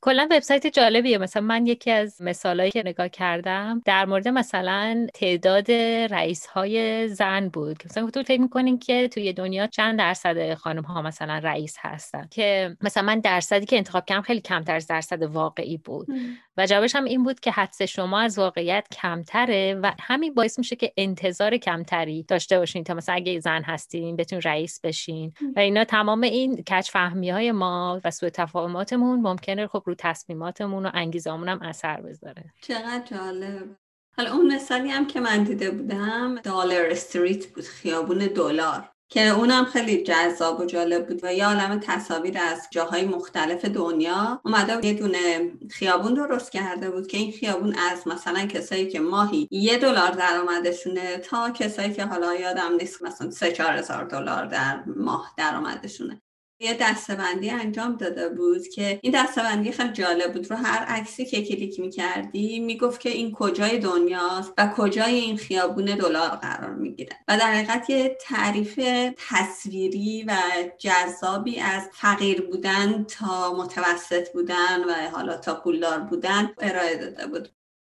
کلا 0.01 0.27
وبسایت 0.31 0.67
جالبیه. 0.67 1.17
مثلا 1.17 1.43
من 1.43 1.67
یکی 1.67 1.91
از 1.91 2.21
مثالهایی 2.21 2.71
که 2.71 2.83
نگاه 2.85 3.07
کردم 3.09 3.81
در 3.85 4.05
مورد 4.05 4.27
مثلا 4.27 5.07
تعداد 5.13 5.71
رئیس 6.11 6.45
های 6.45 7.07
زن 7.07 7.49
بود. 7.49 7.77
که 7.77 7.85
مثلا 7.89 8.09
تو 8.09 8.23
فکر 8.23 8.41
می‌کنین 8.41 8.79
که 8.79 9.07
توی 9.07 9.33
دنیا 9.33 9.67
چند 9.67 9.99
درصد 9.99 10.53
خانم 10.53 10.83
ها 10.83 11.01
مثلا 11.01 11.37
رئیس 11.43 11.75
هستن؟ 11.79 12.27
که 12.31 12.77
مثلا 12.81 13.03
من 13.03 13.19
درصدی 13.19 13.65
که 13.65 13.77
انتخاب 13.77 14.05
کردم 14.05 14.21
خیلی 14.21 14.41
کمتر 14.41 14.75
از 14.75 14.87
درصد 14.87 15.23
واقعی 15.23 15.77
بود. 15.77 16.07
و 16.57 16.65
جوابش 16.65 16.95
هم 16.95 17.03
این 17.03 17.23
بود 17.23 17.39
که 17.39 17.51
حدس 17.51 17.81
شما 17.81 18.19
از 18.19 18.37
واقعیت 18.37 18.87
کمتره 19.01 19.79
و 19.83 19.91
همین 19.99 20.33
باعث 20.33 20.57
میشه 20.59 20.75
که 20.75 20.93
انتظار 20.97 21.57
کمتری 21.57 22.23
داشته 22.23 22.59
باشین 22.59 22.83
تا 22.83 22.93
مثلا 22.93 23.15
اگه 23.15 23.39
زن 23.39 23.61
هستین 23.63 24.15
بتون 24.15 24.41
رئیس 24.41 24.79
بشین. 24.83 25.33
و 25.55 25.59
اینا 25.59 25.83
تمام 25.83 26.21
این 26.21 26.55
کچ 26.55 26.91
فهمی 26.91 27.29
های 27.29 27.51
ما 27.51 28.01
و 28.03 28.11
سوء 28.11 28.29
تفاهماتمون 28.29 29.21
ممکنه 29.21 29.67
خب 29.67 29.83
رو 29.89 29.95
تصمیماتمون 29.97 30.85
و 30.85 30.89
انگیزامون 30.93 31.49
هم 31.49 31.61
اثر 31.61 32.01
بذاره. 32.01 32.53
چقدر 32.61 33.03
جالب. 33.05 33.75
حالا 34.17 34.33
اون 34.33 34.55
مثالی 34.55 34.89
هم 34.89 35.07
که 35.07 35.19
من 35.19 35.43
دیده 35.43 35.71
بودم 35.71 36.35
دالر 36.35 36.87
استریت 36.91 37.45
بود 37.47 37.63
خیابون 37.63 38.17
دلار 38.17 38.89
که 39.11 39.27
اونم 39.27 39.65
خیلی 39.65 40.03
جذاب 40.03 40.59
و 40.59 40.65
جالب 40.65 41.07
بود 41.07 41.19
و 41.23 41.33
یه 41.33 41.45
عالم 41.45 41.79
تصاویر 41.79 42.37
از 42.37 42.67
جاهای 42.71 43.05
مختلف 43.05 43.65
دنیا 43.65 44.41
اومده 44.45 44.87
یه 44.87 44.93
دونه 44.93 45.51
خیابون 45.69 46.13
درست 46.13 46.51
کرده 46.51 46.91
بود 46.91 47.07
که 47.07 47.17
این 47.17 47.31
خیابون 47.31 47.75
از 47.91 48.07
مثلا 48.07 48.45
کسایی 48.45 48.87
که 48.87 48.99
ماهی 48.99 49.47
یه 49.51 49.77
دلار 49.77 50.11
درآمدشونه 50.11 51.17
تا 51.17 51.49
کسایی 51.49 51.93
که 51.93 52.05
حالا 52.05 52.35
یادم 52.35 52.75
نیست 52.79 53.03
مثلا 53.03 53.31
سه 53.31 53.51
چهار 53.51 53.73
هزار 53.73 54.03
دلار 54.03 54.45
در 54.45 54.83
ماه 54.85 55.33
درآمدشونه. 55.37 56.21
یه 56.61 56.77
دستبندی 56.81 57.49
انجام 57.49 57.95
داده 57.97 58.29
بود 58.29 58.67
که 58.67 58.99
این 59.01 59.13
دستبندی 59.23 59.71
خیلی 59.71 59.93
جالب 59.93 60.33
بود. 60.33 60.51
رو 60.51 60.55
هر 60.55 60.85
عکسی 60.85 61.25
که 61.25 61.43
کلیک 61.43 61.79
می‌کردی 61.79 62.59
می‌گفت 62.59 63.01
که 63.01 63.09
این 63.09 63.31
کجای 63.31 63.77
دنیاست 63.79 64.53
و 64.57 64.73
کجای 64.77 65.15
این 65.15 65.37
خیابون 65.37 65.85
دلار 65.85 66.29
قرار 66.29 66.75
می‌گیره. 66.75 67.17
و 67.27 67.37
در 67.37 67.53
حقیقت 67.53 67.89
یه 67.89 68.17
تعریف 68.21 68.79
تصویری 69.29 70.23
و 70.27 70.33
جذابی 70.77 71.59
از 71.59 71.83
فقیر 71.93 72.41
بودن 72.41 73.03
تا 73.03 73.53
متوسط 73.53 74.33
بودن 74.33 74.83
و 74.83 74.93
حالا 75.11 75.37
تا 75.37 75.61
پولدار 75.61 75.99
بودن 75.99 76.49
ارائه 76.61 76.97
داده 76.97 77.27
بود. 77.27 77.49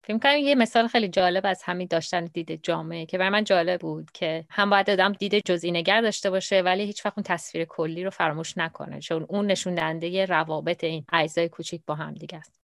فکر 0.07 0.19
کنم 0.19 0.37
یه 0.37 0.55
مثال 0.55 0.89
خیلی 0.89 1.09
جالب 1.09 1.47
از 1.47 1.63
همین 1.63 1.89
داشتن 1.91 2.25
دید 2.25 2.63
جامعه 2.63 3.07
که 3.07 3.19
برای 3.19 3.31
من 3.31 3.45
جالب 3.45 3.81
بود 3.81 4.11
که 4.11 4.45
هم 4.51 4.71
باید 4.71 4.91
آدم 4.91 5.13
دید 5.13 5.43
جزئی 5.45 5.71
نگر 5.71 6.01
داشته 6.01 6.31
باشه 6.31 6.61
ولی 6.61 6.85
هیچ 6.85 7.07
وقت 7.07 7.19
اون 7.19 7.25
تصویر 7.25 7.65
کلی 7.65 8.05
رو 8.05 8.11
فراموش 8.11 8.59
نکنه 8.59 9.01
چون 9.01 9.27
اون 9.29 9.47
نشون 9.47 9.75
دهنده 9.75 10.25
روابط 10.25 10.85
این 10.85 11.05
اجزای 11.13 11.49
کوچیک 11.49 11.83
با 11.87 11.95
هم 11.95 12.15
دیگه 12.15 12.39
است. 12.39 12.61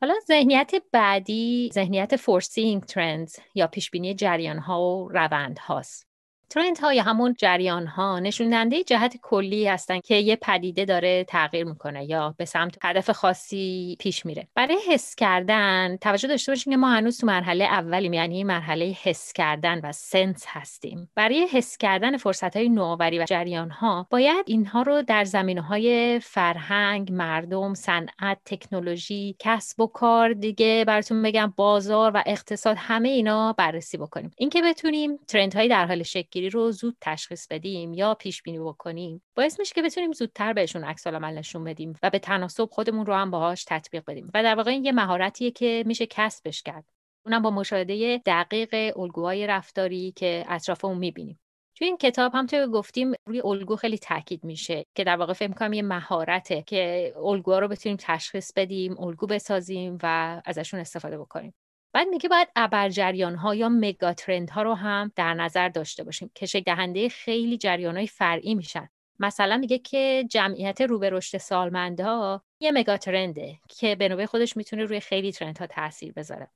حالا 0.00 0.14
ذهنیت 0.26 0.72
بعدی 0.92 1.70
ذهنیت 1.72 2.16
foreseeing 2.16 2.82
trends 2.82 3.36
یا 3.54 3.66
پیشبینی 3.66 4.14
جریان 4.14 4.58
ها 4.58 4.82
و 4.82 5.08
روند 5.08 5.58
هاست 5.58 6.13
trend 6.50 6.78
ها 6.78 6.92
یا 6.92 7.02
همون 7.02 7.34
جریان 7.38 7.86
ها 7.86 8.18
نشون 8.18 8.70
جهت 8.86 9.16
کلی 9.22 9.68
هستن 9.68 10.00
که 10.00 10.14
یه 10.14 10.36
پدیده 10.36 10.84
داره 10.84 11.24
تغییر 11.24 11.64
می‌کنه 11.64 12.04
یا 12.04 12.34
به 12.38 12.44
سمت 12.44 12.78
هدف 12.82 13.10
خاصی 13.10 13.96
پیش 14.00 14.26
میره. 14.26 14.48
برای 14.54 14.78
حس 14.88 15.14
کردن 15.14 15.96
توجه 16.00 16.28
داشته 16.28 16.52
باشیم 16.52 16.72
که 16.72 16.76
ما 16.76 16.90
هنوز 16.90 17.18
تو 17.18 17.26
مرحله 17.26 17.64
اولیم 17.64 18.12
یعنی 18.12 18.44
مرحله 18.44 18.96
حس 19.02 19.32
کردن 19.32 19.80
و 19.82 19.92
sense 19.92 20.44
هستیم. 20.48 21.10
برای 21.14 21.46
حس 21.52 21.76
کردن 21.76 22.16
فرصت 22.16 22.56
های 22.56 22.68
نوآوری 22.68 23.18
و 23.18 23.24
جریان 23.24 23.70
ها 23.70 24.06
باید 24.10 24.44
اینها 24.48 24.82
رو 24.82 25.02
در 25.02 25.24
زمینه 25.24 25.60
های 25.60 26.20
فرهنگ 26.20 27.12
مردم 27.12 27.74
صنعت 27.74 28.38
تکنولوژی 28.44 29.36
کسب 29.38 29.80
و 29.80 29.86
کار 29.86 30.32
دیگه 30.32 30.84
براتون 30.86 31.22
بگم 31.22 31.52
بازار 31.56 32.10
و 32.14 32.22
اقتصاد 32.26 32.76
همه 32.78 33.08
اینا 33.08 33.52
بررسی 33.52 33.96
بکنیم. 33.96 34.30
اینکه 34.36 34.62
بتونیم 34.62 35.16
trend 35.28 35.54
های 35.54 35.68
در 35.68 35.86
حال 35.86 36.02
شکل 36.02 36.33
رو 36.40 36.70
زود 36.70 36.96
تشخیص 37.00 37.46
بدیم 37.50 37.94
یا 37.94 38.14
پیش 38.14 38.42
بینی 38.42 38.58
بکنیم. 38.58 39.22
باعث 39.36 39.58
میشه 39.58 39.74
که 39.74 39.82
بتونیم 39.82 40.12
زودتر 40.12 40.52
بهشون 40.52 40.84
عکس 40.84 41.06
العمل 41.06 41.34
نشون 41.38 41.64
بدیم 41.64 41.92
و 42.02 42.10
به 42.10 42.18
تناسب 42.18 42.68
خودمون 42.72 43.06
رو 43.06 43.14
هم 43.14 43.30
باهاش 43.30 43.64
تطبیق 43.64 44.04
بدیم 44.06 44.30
و 44.34 44.42
در 44.42 44.54
واقع 44.54 44.70
این 44.70 44.84
یه 44.84 44.92
مهارتیه 44.92 45.50
که 45.50 45.84
میشه 45.86 46.06
کسبش 46.06 46.62
کرد. 46.62 46.84
اونم 47.26 47.42
با 47.42 47.50
مشاهده 47.50 48.22
دقیق 48.26 48.98
الگوهای 48.98 49.46
رفتاری 49.46 50.12
که 50.16 50.44
اطرافمون 50.48 50.98
می‌بینیم. 50.98 51.40
توی 51.76 51.86
این 51.86 51.96
کتاب 51.96 52.34
هم 52.34 52.46
که 52.46 52.66
گفتیم 52.66 53.12
روی 53.26 53.40
الگو 53.44 53.76
خیلی 53.76 53.98
تاکید 53.98 54.44
میشه 54.44 54.86
که 54.94 55.04
در 55.04 55.16
واقع 55.16 55.32
فکر 55.32 55.52
کنم 55.52 55.72
یه 55.72 55.82
مهارته 55.82 56.62
که 56.62 57.12
الگوها 57.24 57.58
رو 57.58 57.68
بتونیم 57.68 57.98
تشخیص 58.00 58.52
بدیم 58.56 59.00
الگو 59.00 59.26
بسازیم 59.26 59.98
و 60.02 60.42
ازشون 60.44 60.80
استفاده 60.80 61.18
بکنیم. 61.18 61.54
بعد 61.94 62.08
میگه 62.08 62.28
باید 62.28 62.48
ابرجریان 62.56 63.34
ها 63.34 63.54
یا 63.54 63.68
مگاترند 63.68 64.50
ها 64.50 64.62
رو 64.62 64.74
هم 64.74 65.12
در 65.16 65.34
نظر 65.34 65.68
داشته 65.68 66.04
باشیم 66.04 66.30
که 66.34 66.46
شکل 66.46 66.62
دهنده 66.62 67.08
خیلی 67.08 67.58
جریان 67.58 67.96
های 67.96 68.06
فرعی 68.06 68.54
میشن. 68.54 68.88
مثلا 69.20 69.56
میگه 69.56 69.78
که 69.78 70.24
جمعیت 70.30 70.80
رو 70.80 70.98
به 70.98 71.10
رشد 71.10 71.38
سالمنده 71.38 72.40
یه 72.60 72.72
مگاترنده 72.72 73.60
که 73.68 73.96
به 73.96 74.08
نوبه 74.08 74.26
خودش 74.26 74.56
می‌تونه 74.56 74.84
روی 74.84 75.00
خیلی 75.00 75.32
ترند 75.32 75.58
ها 75.58 75.66
تاثیر 75.66 76.12
بذاره. 76.12 76.48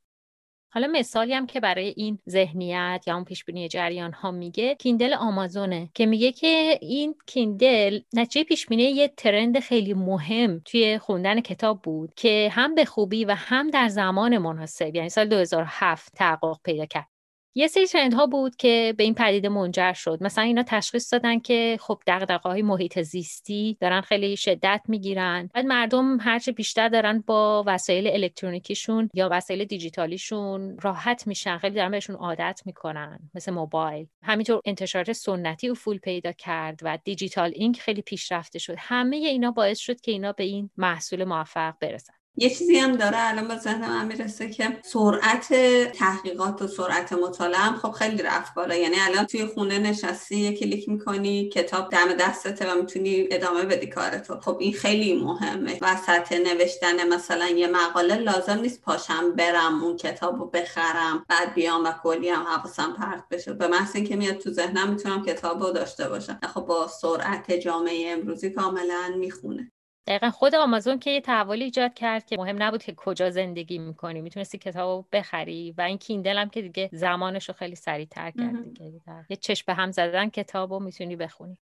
حالا 0.71 0.87
مثالی 0.87 1.35
هم 1.35 1.47
که 1.47 1.61
برای 1.61 1.95
این 1.97 2.19
ذهنیت 2.29 3.05
یا 3.07 3.15
اون 3.15 3.25
پیش 3.25 3.45
بینی 3.45 3.69
جریان 3.69 4.13
ها 4.13 4.31
میگه 4.31 4.75
کیندل 4.75 5.15
آمازونه 5.15 5.91
که 5.95 6.07
میگه 6.07 6.33
که 6.33 6.79
این 6.83 7.15
کیندل 7.27 8.01
نتیجه 8.13 8.45
پیش 8.45 8.67
بینی 8.67 8.83
یه 8.83 9.09
ترند 9.09 9.61
خیلی 9.61 9.95
مهم 9.95 10.61
توی 10.65 10.99
خوندن 10.99 11.41
کتاب 11.41 11.83
بود 11.83 12.15
که 12.15 12.49
هم 12.53 12.75
به 12.75 12.85
خوبی 12.85 13.25
و 13.25 13.35
هم 13.35 13.71
در 13.71 13.89
زمان 13.89 14.39
مناسب 14.39 14.95
یعنی 14.95 15.09
سال 15.09 15.29
2007 15.29 16.13
تحقق 16.15 16.61
پیدا 16.65 16.87
کرد. 16.87 17.18
یه 17.59 17.67
سری 17.67 17.87
ترند 17.87 18.15
ها 18.15 18.27
بود 18.27 18.57
که 18.57 18.95
به 18.97 19.05
این 19.05 19.15
پدیده 19.15 19.49
منجر 19.49 19.93
شد. 19.93 20.19
مثلا 20.21 20.45
اینا 20.45 20.63
تشخیص 20.63 21.13
دادن 21.13 21.39
که 21.39 21.77
خب 21.81 22.03
دغدغه 22.07 22.49
های 22.49 22.63
محیط 22.63 23.03
زیستی 23.03 23.77
دارن 23.81 24.01
خیلی 24.01 24.37
شدت 24.37 24.81
می‌گیرن. 24.89 25.51
بعد 25.55 25.67
مردم 25.67 26.21
هرچه 26.21 26.53
بیشتر 26.53 26.89
دارن 26.89 27.25
با 27.27 27.65
وسایل 27.67 28.07
الکترونیکیشون 28.07 29.11
یا 29.15 29.29
وسایل 29.33 29.65
دیجیتالیشون 29.65 30.79
راحت 30.83 31.27
میشن 31.27 31.59
خیلی 31.59 31.75
دارن 31.75 31.91
بهشون 31.91 32.17
عادت 32.17 32.61
می‌کنن 32.65 33.19
مثل 33.35 33.53
موبایل. 33.53 34.07
همینطور 34.23 34.63
انتشارات 34.65 35.13
سنتی 35.13 35.69
افول 35.71 35.99
پیدا 35.99 36.33
کرد 36.33 36.81
و 36.83 36.99
دیجیتال 37.05 37.53
اینک 37.55 37.81
خیلی 37.81 38.03
پیشرفته 38.03 38.59
شد. 38.59 38.75
همه 38.79 39.17
اینا 39.17 39.51
باعث 39.51 39.79
شد 39.79 40.01
که 40.01 40.13
اینا 40.13 40.33
به 40.33 40.45
این 40.45 40.71
محصول 40.77 41.25
موفق 41.25 41.75
برسن. 41.81 42.15
یه 42.41 42.51
چیزی 42.51 42.79
هم 42.79 42.97
داره 42.97 43.17
الان 43.19 43.49
به 43.49 43.57
ذهن 43.57 43.89
من 43.89 44.07
می‌رسه 44.07 44.51
که 44.51 44.79
سرعت 44.85 45.55
تحقیقات 45.93 46.63
و 46.63 46.67
سرعت 46.67 47.13
مطالعه 47.13 47.61
هم 47.61 47.77
خب 47.77 47.91
خیلی 47.91 48.23
رفت 48.23 48.55
بالا. 48.55 48.75
یعنی 48.75 48.97
الان 49.01 49.25
توی 49.25 49.47
خونه 49.47 49.79
نشستی 49.79 50.37
یه 50.37 50.57
کلیک 50.57 50.89
می‌کنی 50.89 51.49
کتاب 51.49 51.91
دم 51.91 52.15
دستته 52.21 52.73
و 52.73 52.75
می‌تونی 52.81 53.29
ادامه 53.31 53.63
بدی 53.63 53.87
کارتو. 53.87 54.41
خب 54.41 54.57
این 54.61 54.73
خیلی 54.73 55.21
مهمه 55.25 55.79
وسط 55.83 56.33
نوشتن 56.33 57.09
مثلا 57.09 57.49
یه 57.49 57.67
مقاله 57.67 58.15
لازم 58.15 58.61
نیست 58.61 58.83
پاشم 58.83 59.33
برم 59.33 59.85
اون 59.85 59.97
کتاب 59.97 60.39
رو 60.39 60.47
بخرم 60.47 61.25
بعد 61.29 61.55
بیام 61.55 61.85
و 61.85 61.93
کلی 62.03 62.29
هم 62.29 62.43
حواسم 62.43 62.93
پرت 62.93 63.25
بشه. 63.31 63.53
به 63.53 63.69
محض 63.69 63.97
اینکه 63.97 64.17
میاد 64.17 64.39
تو 64.39 64.51
ذهنم 64.51 64.91
می‌تونم 64.91 65.25
کتاب 65.25 65.63
رو 65.63 65.71
داشته 65.71 66.09
باشم. 66.09 66.41
خب 66.55 66.61
با 66.61 66.89
سرعت 66.89 67.53
جامعه 67.53 68.13
امروزی 68.13 68.51
کاملا 68.51 69.15
می‌خونه. 69.17 69.73
دقیقا 70.09 70.31
خود 70.31 70.55
آمازون 70.55 70.99
که 70.99 71.11
یه 71.11 71.21
تحولی 71.21 71.65
ایجاد 71.65 71.95
کرد 71.95 72.27
که 72.27 72.37
مهم 72.37 72.63
نبود 72.63 72.83
که 72.83 72.95
کجا 72.97 73.31
زندگی 73.31 73.79
می‌کنی 73.79 74.21
می‌تونستی 74.21 74.59
کتاب 74.59 75.07
بخری 75.13 75.75
و 75.79 75.81
این 75.81 75.99
Kindle 75.99 76.39
هم 76.39 76.49
که 76.49 76.63
دیگه 76.63 76.91
زمانش 76.93 77.49
رو 77.49 77.55
خیلی 77.55 77.75
سریعتر 77.75 78.31
کرد 78.31 78.65
دیگه 78.65 79.01
یه 79.31 79.37
چشم 79.37 79.65
به 79.67 79.75
هم 79.75 79.91
زدن 79.91 80.29
کتاب 80.29 80.73
رو 80.73 80.81
می‌تونی 80.81 81.17
بخونی. 81.17 81.59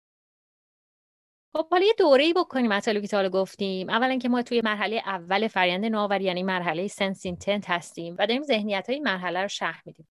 خب 1.57 1.69
حالا 1.71 1.87
یه 1.87 1.95
دوره 1.99 2.25
ای 2.25 2.33
بکنیم 2.33 2.73
مطالبی 2.73 3.07
که 3.07 3.17
حالا 3.17 3.29
گفتیم. 3.29 3.91
اولا 3.91 4.19
که 4.19 4.29
ما 4.29 4.43
توی 4.43 4.61
مرحله 4.65 4.97
اول 5.07 5.49
فرآیند 5.49 5.85
نوآوری 5.85 6.25
یعنی 6.25 6.43
مرحله 6.43 6.89
sense 6.89 7.27
intent 7.27 7.71
هستیم 7.71 8.15
و 8.19 8.27
داریم 8.27 8.43
ذهنیت 8.43 8.91
های 8.91 9.01
مرحله 9.01 9.43
رو 9.43 9.49
شرح 9.49 9.83
میدیم. 9.87 10.07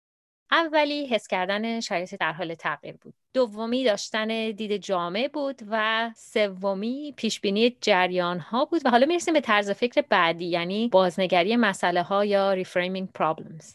اولی 0.50 1.06
حس 1.06 1.26
کردن 1.26 1.80
شرایط 1.80 2.14
در 2.14 2.32
حال 2.32 2.54
تغییر 2.54 2.96
بود. 2.96 3.14
دومی 3.34 3.84
داشتن 3.84 4.50
دید 4.50 4.76
جامع 4.76 5.28
بود 5.28 5.62
و 5.70 6.10
سومی 6.16 7.14
پیشبینی 7.16 7.76
جریان 7.80 8.38
ها 8.38 8.64
بود 8.64 8.80
و 8.84 8.90
حالا 8.90 9.06
می‌رسیم 9.06 9.34
به 9.34 9.40
طرز 9.40 9.70
فکر 9.70 10.04
بعدی 10.08 10.44
یعنی 10.44 10.88
بازنگری 10.88 11.56
مسئله 11.56 12.02
ها 12.02 12.24
یا 12.24 12.52
reframing 12.52 13.08
problems 13.12 13.74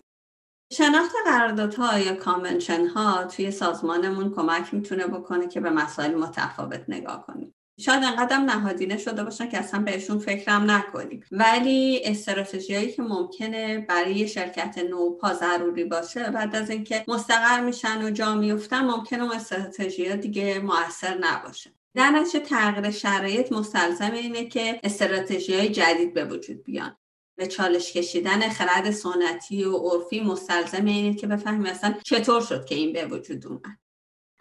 شناخت 0.74 1.12
قراردادها 1.26 2.00
یا 2.00 2.16
کامنشن 2.16 2.88
ها 2.88 3.24
توی 3.24 3.52
سازمانمون 3.52 4.36
کمک 4.36 4.74
می‌تونه 4.74 5.08
بکنه 5.08 5.48
که 5.48 5.60
به 5.60 5.70
مسائل 5.70 6.16
متفاوت 6.16 6.84
نگاه 6.88 7.26
کنیم. 7.26 7.56
شاید 7.80 8.04
انقدر 8.04 8.38
نهادینه 8.38 8.98
شده 8.98 9.24
باشن 9.24 9.50
که 9.50 9.58
اصلا 9.58 9.80
بهشون 9.80 10.20
فکرم 10.20 10.72
نکنیم. 10.72 11.24
ولی 11.32 12.02
استراتژی 12.04 12.76
هایی 12.76 12.92
که 12.92 13.02
ممکنه 13.02 13.80
برای 13.80 14.28
شرکت 14.28 14.78
نوپا 14.78 15.34
ضروری 15.34 15.84
باشه 15.84 16.32
بعد 16.32 16.56
از 16.56 16.70
اینکه 16.70 17.04
مستقر 17.08 17.62
میشن 17.62 18.04
و 18.04 18.10
جا 18.10 18.36
میفتن 18.36 18.86
ممکنه 18.86 19.24
اون 19.24 19.32
استراتژی 19.32 20.18
دیگه 20.18 20.60
موثر 20.60 21.18
نباشه. 21.22 21.72
در 21.96 22.10
نتیجه 22.12 22.40
تغییر 22.40 22.92
شرایط 22.92 23.52
مستلزم 23.52 24.12
اینه 24.12 24.46
که 24.46 24.80
استراتژی 24.84 25.56
های 25.56 25.70
جدید 25.70 26.14
به 26.14 26.26
وجود 26.26 26.64
بیان. 26.64 26.98
به 27.36 27.48
چالش 27.48 27.94
کشیدن 27.94 28.50
خرد 28.50 28.92
سنتی 28.92 29.64
و 29.64 29.78
عرفی 29.78 30.20
مستلزم 30.20 30.86
اینه 30.86 31.16
که 31.16 31.28
بفهمیم 31.28 31.66
اصلا 31.66 31.94
چطور 32.04 32.42
شد 32.42 32.66
که 32.66 32.76
این 32.76 32.94
به 32.94 33.06
وجود 33.06 33.48
اومد. 33.48 33.80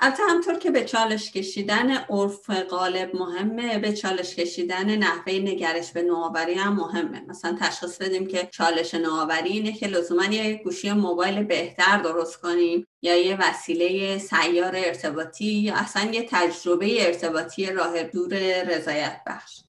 البته 0.01 0.23
همطور 0.23 0.55
که 0.55 0.71
به 0.71 0.85
چالش 0.85 1.31
کشیدن 1.33 1.91
عرف 1.91 2.51
غالب 2.51 3.17
مهمه 3.17 3.79
به 3.79 3.93
چالش 3.93 4.35
کشیدن 4.35 4.97
نحوه 4.97 5.33
نگرش 5.33 5.93
به 5.93 6.03
نوآوری 6.03 6.55
هم 6.55 6.73
مهمه. 6.77 7.23
مثلا 7.29 7.57
تشخیص 7.61 7.99
بدیم 7.99 8.27
که 8.27 8.49
چالش 8.51 8.95
نوآوری 8.95 9.49
اینه 9.49 9.73
که 9.73 9.87
لزوما 9.87 10.25
یه 10.25 10.55
گوشی 10.65 10.93
موبایل 10.93 11.43
بهتر 11.43 11.99
درست 11.99 12.41
کنیم 12.41 12.87
یا 13.03 13.17
یه 13.17 13.37
وسیله 13.41 14.19
سیار 14.19 14.77
ارتباطی 14.77 15.53
یا 15.53 15.75
اصلا 15.75 16.11
یه 16.11 16.27
تجربه 16.31 17.07
ارتباطی 17.07 17.67
راه 17.67 18.03
دور 18.03 18.63
رضایت 18.63 19.21
بخش. 19.27 19.61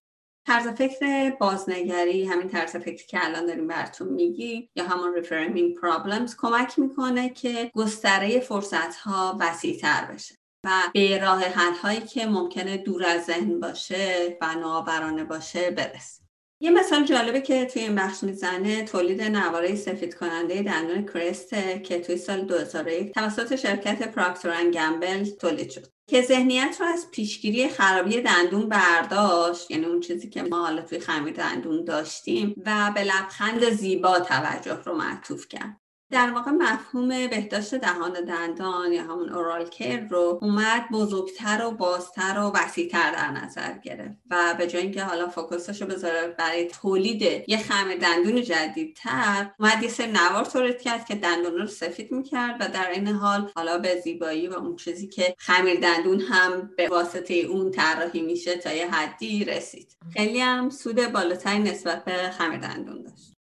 طرز 0.50 0.68
فکر 0.68 1.30
بازنگری 1.30 2.26
همین 2.26 2.50
طرز 2.50 2.76
فکری 2.76 3.06
که 3.08 3.26
الان 3.26 3.46
داریم 3.46 3.68
براتون 3.68 4.08
میگی 4.08 4.70
یا 4.76 4.84
همون 4.84 5.14
ریفرمینگ 5.14 5.76
پرابلمز 5.76 6.36
کمک 6.38 6.80
می‌کنه 6.80 7.30
که 7.30 7.72
گستره 7.76 8.40
فرصت 8.40 8.96
ها 8.96 9.38
وسیع 9.40 9.80
تر 9.80 10.06
بشه 10.06 10.36
و 10.66 10.70
به 10.94 11.20
راه 11.20 11.44
حل 11.44 11.74
هایی 11.74 12.02
که 12.02 12.26
ممکنه 12.26 12.78
دور 12.78 13.06
از 13.06 13.26
ذهن 13.26 13.60
باشه 13.60 14.38
و 14.42 14.56
نوآورانه 14.56 15.24
باشه 15.24 15.72
برسیم 15.72 16.30
یه 16.62 16.72
مثال 16.72 17.06
جالبه 17.06 17.42
که 17.42 17.66
توی 17.66 17.82
این 17.82 17.96
بخش 17.96 18.24
می‌زنه 18.24 18.84
تولید 18.84 19.22
نواره 19.22 19.76
سفید 19.76 20.16
کننده 20.16 20.62
دندون 20.62 21.06
کرست 21.06 21.50
که 21.84 22.00
توی 22.00 22.18
سال 22.18 22.42
2001 22.42 23.14
توسط 23.14 23.56
شرکت 23.56 24.12
پراکتور 24.12 24.72
گمبل 24.72 25.26
تولید 25.26 25.70
شد. 25.70 25.99
که 26.10 26.22
ذهنیت 26.22 26.78
رو 26.80 26.86
از 26.86 27.12
پیشگیری 27.12 27.70
خرابی 27.70 28.22
دندون 28.22 28.70
برداشت 28.70 29.72
یعنی 29.72 29.86
اون 29.86 30.00
چیزی 30.00 30.30
که 30.30 30.44
ما 30.44 30.66
حالا 30.66 30.82
توی 30.82 31.00
خمیر 31.00 31.34
دندون 31.34 31.84
داشتیم 31.84 32.64
و 32.66 32.92
به 32.96 33.04
لبخند 33.04 33.70
زیبا 33.70 34.20
توجه 34.20 34.84
رو 34.84 34.98
معطوف 34.98 35.48
کرد. 35.48 35.89
در 36.12 36.32
واقع 36.32 36.52
مفهوم 36.52 37.08
بهداشت 37.08 37.76
دهان 37.76 38.14
دندان 38.26 38.94
یا 38.94 39.04
همون 39.04 39.30
اورال 39.30 39.70
کر 39.70 40.08
رو 40.10 40.40
اومد 40.42 40.90
بزرگتر 40.92 41.66
و 41.66 41.72
بازتر 41.72 42.40
و 42.40 42.52
وسیعتر 42.56 43.12
در 43.12 43.32
نظر 43.32 43.78
گرفت 43.78 44.18
و 44.32 44.56
به 44.58 44.68
جای 44.68 44.82
اینکه 44.82 45.04
حالا 45.04 45.30
فوکوسش 45.30 45.82
رو 45.82 45.88
بذاره 45.88 46.28
برای 46.28 46.68
تولید 46.68 47.50
یه 47.50 47.58
خم 47.58 47.96
دندون 47.96 48.42
جدیدتر 48.42 49.52
اومد 49.60 49.84
یه 49.84 49.90
سری 49.90 50.12
نوار 50.12 50.46
تولید 50.46 50.82
کرد 50.82 51.06
که 51.06 51.16
دندون 51.16 51.54
رو 51.54 51.68
سفید 51.68 52.12
می‌کرد 52.12 52.58
و 52.60 52.68
در 52.68 52.90
این 52.90 53.08
حال 53.08 53.52
حالا 53.56 53.78
به 53.78 54.02
زیبایی 54.04 54.48
و 54.48 54.54
اون 54.54 54.76
چیزی 54.76 55.08
که 55.08 55.36
خمیر 55.38 55.80
دندون 55.80 56.20
هم 56.20 56.72
به 56.78 56.88
واسطه 56.88 57.34
اون 57.34 57.72
طراحی 57.72 58.22
میشه 58.22 58.56
تا 58.56 58.74
یه 58.74 58.92
حدی 58.92 59.46
رسید. 59.46 59.98
خیلی 60.14 60.40
هم 60.40 60.70
سود 60.70 61.12
بالاتری 61.12 61.60
نسبت 61.60 62.06
به 62.06 62.30
خمیر 62.30 62.60
دندون 62.60 63.04
داشت. 63.04 63.39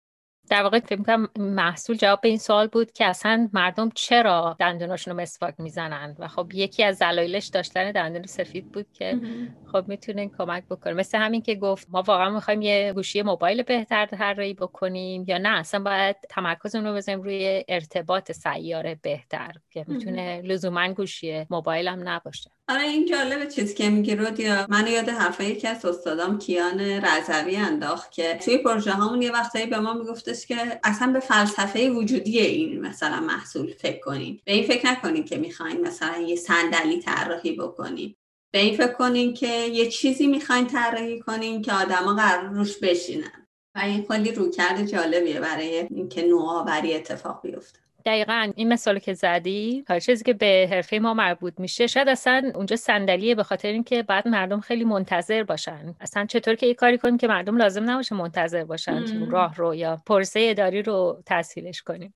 در 0.50 0.64
واقع 0.64 0.80
فکر 0.80 1.04
کنم 1.04 1.30
محصول 1.38 1.96
جواب 1.96 2.22
به 2.22 2.30
این 2.30 2.38
سوال 2.38 2.68
بود 2.68 2.92
که 2.92 3.06
اصلا 3.06 3.50
مردم 3.54 3.90
چرا 3.96 4.56
دندوناشون 4.60 5.14
رو 5.14 5.22
مسواک 5.22 5.54
می‌زنند؟ 5.58 6.16
و 6.20 6.28
خب 6.28 6.52
یکی 6.54 6.84
از 6.84 7.00
دلایلش 7.00 7.48
داشتن 7.48 7.92
دندون 7.92 8.26
سفید 8.26 8.72
بود 8.72 8.86
که 8.94 9.20
خب 9.72 9.88
می‌تونه 9.88 10.32
کمک 10.38 10.64
بکنه. 10.66 10.94
مثل 10.94 11.18
همین 11.18 11.42
که 11.42 11.56
گفت 11.56 11.88
ما 11.90 12.02
واقعا 12.02 12.30
می‌خوایم 12.30 12.62
یه 12.62 12.94
گوشی 12.96 13.22
موبایل 13.22 13.64
بهتر 13.64 14.06
طراحی 14.06 14.54
بکنیم 14.54 15.26
یا 15.28 15.38
نه؟ 15.38 15.50
اصلا 15.50 15.80
باید 15.80 16.16
تمرکزمون 16.30 16.88
رو 16.88 16.96
بزنیم 16.96 17.22
روی 17.22 17.64
ارتباط 17.68 18.32
سیاره 18.32 19.00
بهتر 19.02 19.52
که 19.72 19.86
می‌تونه 19.88 20.42
لزوما 20.42 20.94
گوشی 20.94 21.46
موبایل 21.50 21.88
هم 21.88 22.10
نباشه. 22.10 22.52
آره 22.70 22.82
این 22.82 23.06
جالبه 23.06 23.48
چیزی 23.48 23.76
که 23.76 23.90
میگی 23.90 24.16
رودیا. 24.16 24.66
من 24.70 24.88
یاد 24.88 25.10
حرفای 25.10 25.48
یکی 25.48 25.68
از 25.68 25.86
استادام 25.86 26.40
کیان 26.40 26.80
رضوی 26.80 27.56
انداخت 27.56 28.12
که 28.12 28.40
توی 28.46 28.58
پروژه 28.58 28.92
هامون 28.92 29.22
یه 29.22 29.32
وقتایی 29.32 29.66
به 29.66 29.80
ما 29.80 29.94
میگفتش 30.38 30.48
که 30.48 30.80
اصلا 30.84 31.12
به 31.14 31.20
فلسفه 31.20 31.90
وجودی 31.90 32.40
این 32.40 32.82
مثلا 32.82 33.20
محصول 33.20 33.74
فکر 33.74 34.00
کنین. 34.00 34.42
به 34.46 34.54
این 34.54 34.68
فکر 34.68 34.88
نکنین 34.88 35.26
که 35.26 35.38
می‌خواین 35.38 35.82
مثلا 35.82 36.18
یه 36.18 36.36
صندلی 36.36 37.00
طراحی 37.00 37.52
بکنین. 37.52 38.16
به 38.54 38.60
این 38.60 38.78
فکر 38.78 38.94
کنین 38.94 39.34
که 39.34 39.48
یه 39.48 39.90
چیزی 39.90 40.28
می‌خواین 40.28 40.68
طراحی 40.68 41.20
کنین 41.20 41.62
که 41.62 41.74
آدما 41.74 42.16
قرار 42.16 42.50
روش 42.50 42.78
بشینن. 42.78 43.48
و 43.76 43.80
این 43.80 44.06
خیلی 44.08 44.32
روکرد 44.32 44.86
جالبیه 44.86 45.40
برای 45.40 45.88
اینکه 45.90 46.22
نوآوری 46.22 46.94
اتفاق 46.94 47.42
بیفته. 47.44 47.80
دقیقا 48.08 48.52
این 48.56 48.74
مثال 48.74 49.00
که 49.00 49.14
زدی 49.14 49.84
هر 49.90 50.00
چیزی 50.00 50.24
که 50.24 50.34
به 50.34 50.68
حرفه 50.72 51.00
ما 51.00 51.14
مربوط 51.14 51.60
میشه 51.60 51.88
شاید 51.88 52.10
اصلا 52.10 52.52
اونجا 52.56 52.76
صندلیه 52.76 53.36
به 53.36 53.44
خاطر 53.44 53.68
اینکه 53.68 54.04
بعد 54.04 54.28
مردم 54.28 54.60
خیلی 54.60 54.84
منتظر 54.84 55.44
باشن. 55.44 55.96
اصلا 56.00 56.26
چطور 56.26 56.56
که 56.56 56.66
یه 56.66 56.74
کاری 56.74 56.98
کنیم 56.98 57.18
که 57.18 57.28
مردم 57.28 57.58
لازم 57.58 57.90
نباشه 57.90 58.16
منتظر 58.16 58.64
باشن 58.64 59.06
تو 59.06 59.26
راه 59.32 59.56
رو 59.56 59.76
یا 59.76 60.02
پرسه 60.06 60.40
اداری 60.50 60.82
رو 60.82 61.24
تسهیلش 61.26 61.82
کنیم. 61.82 62.14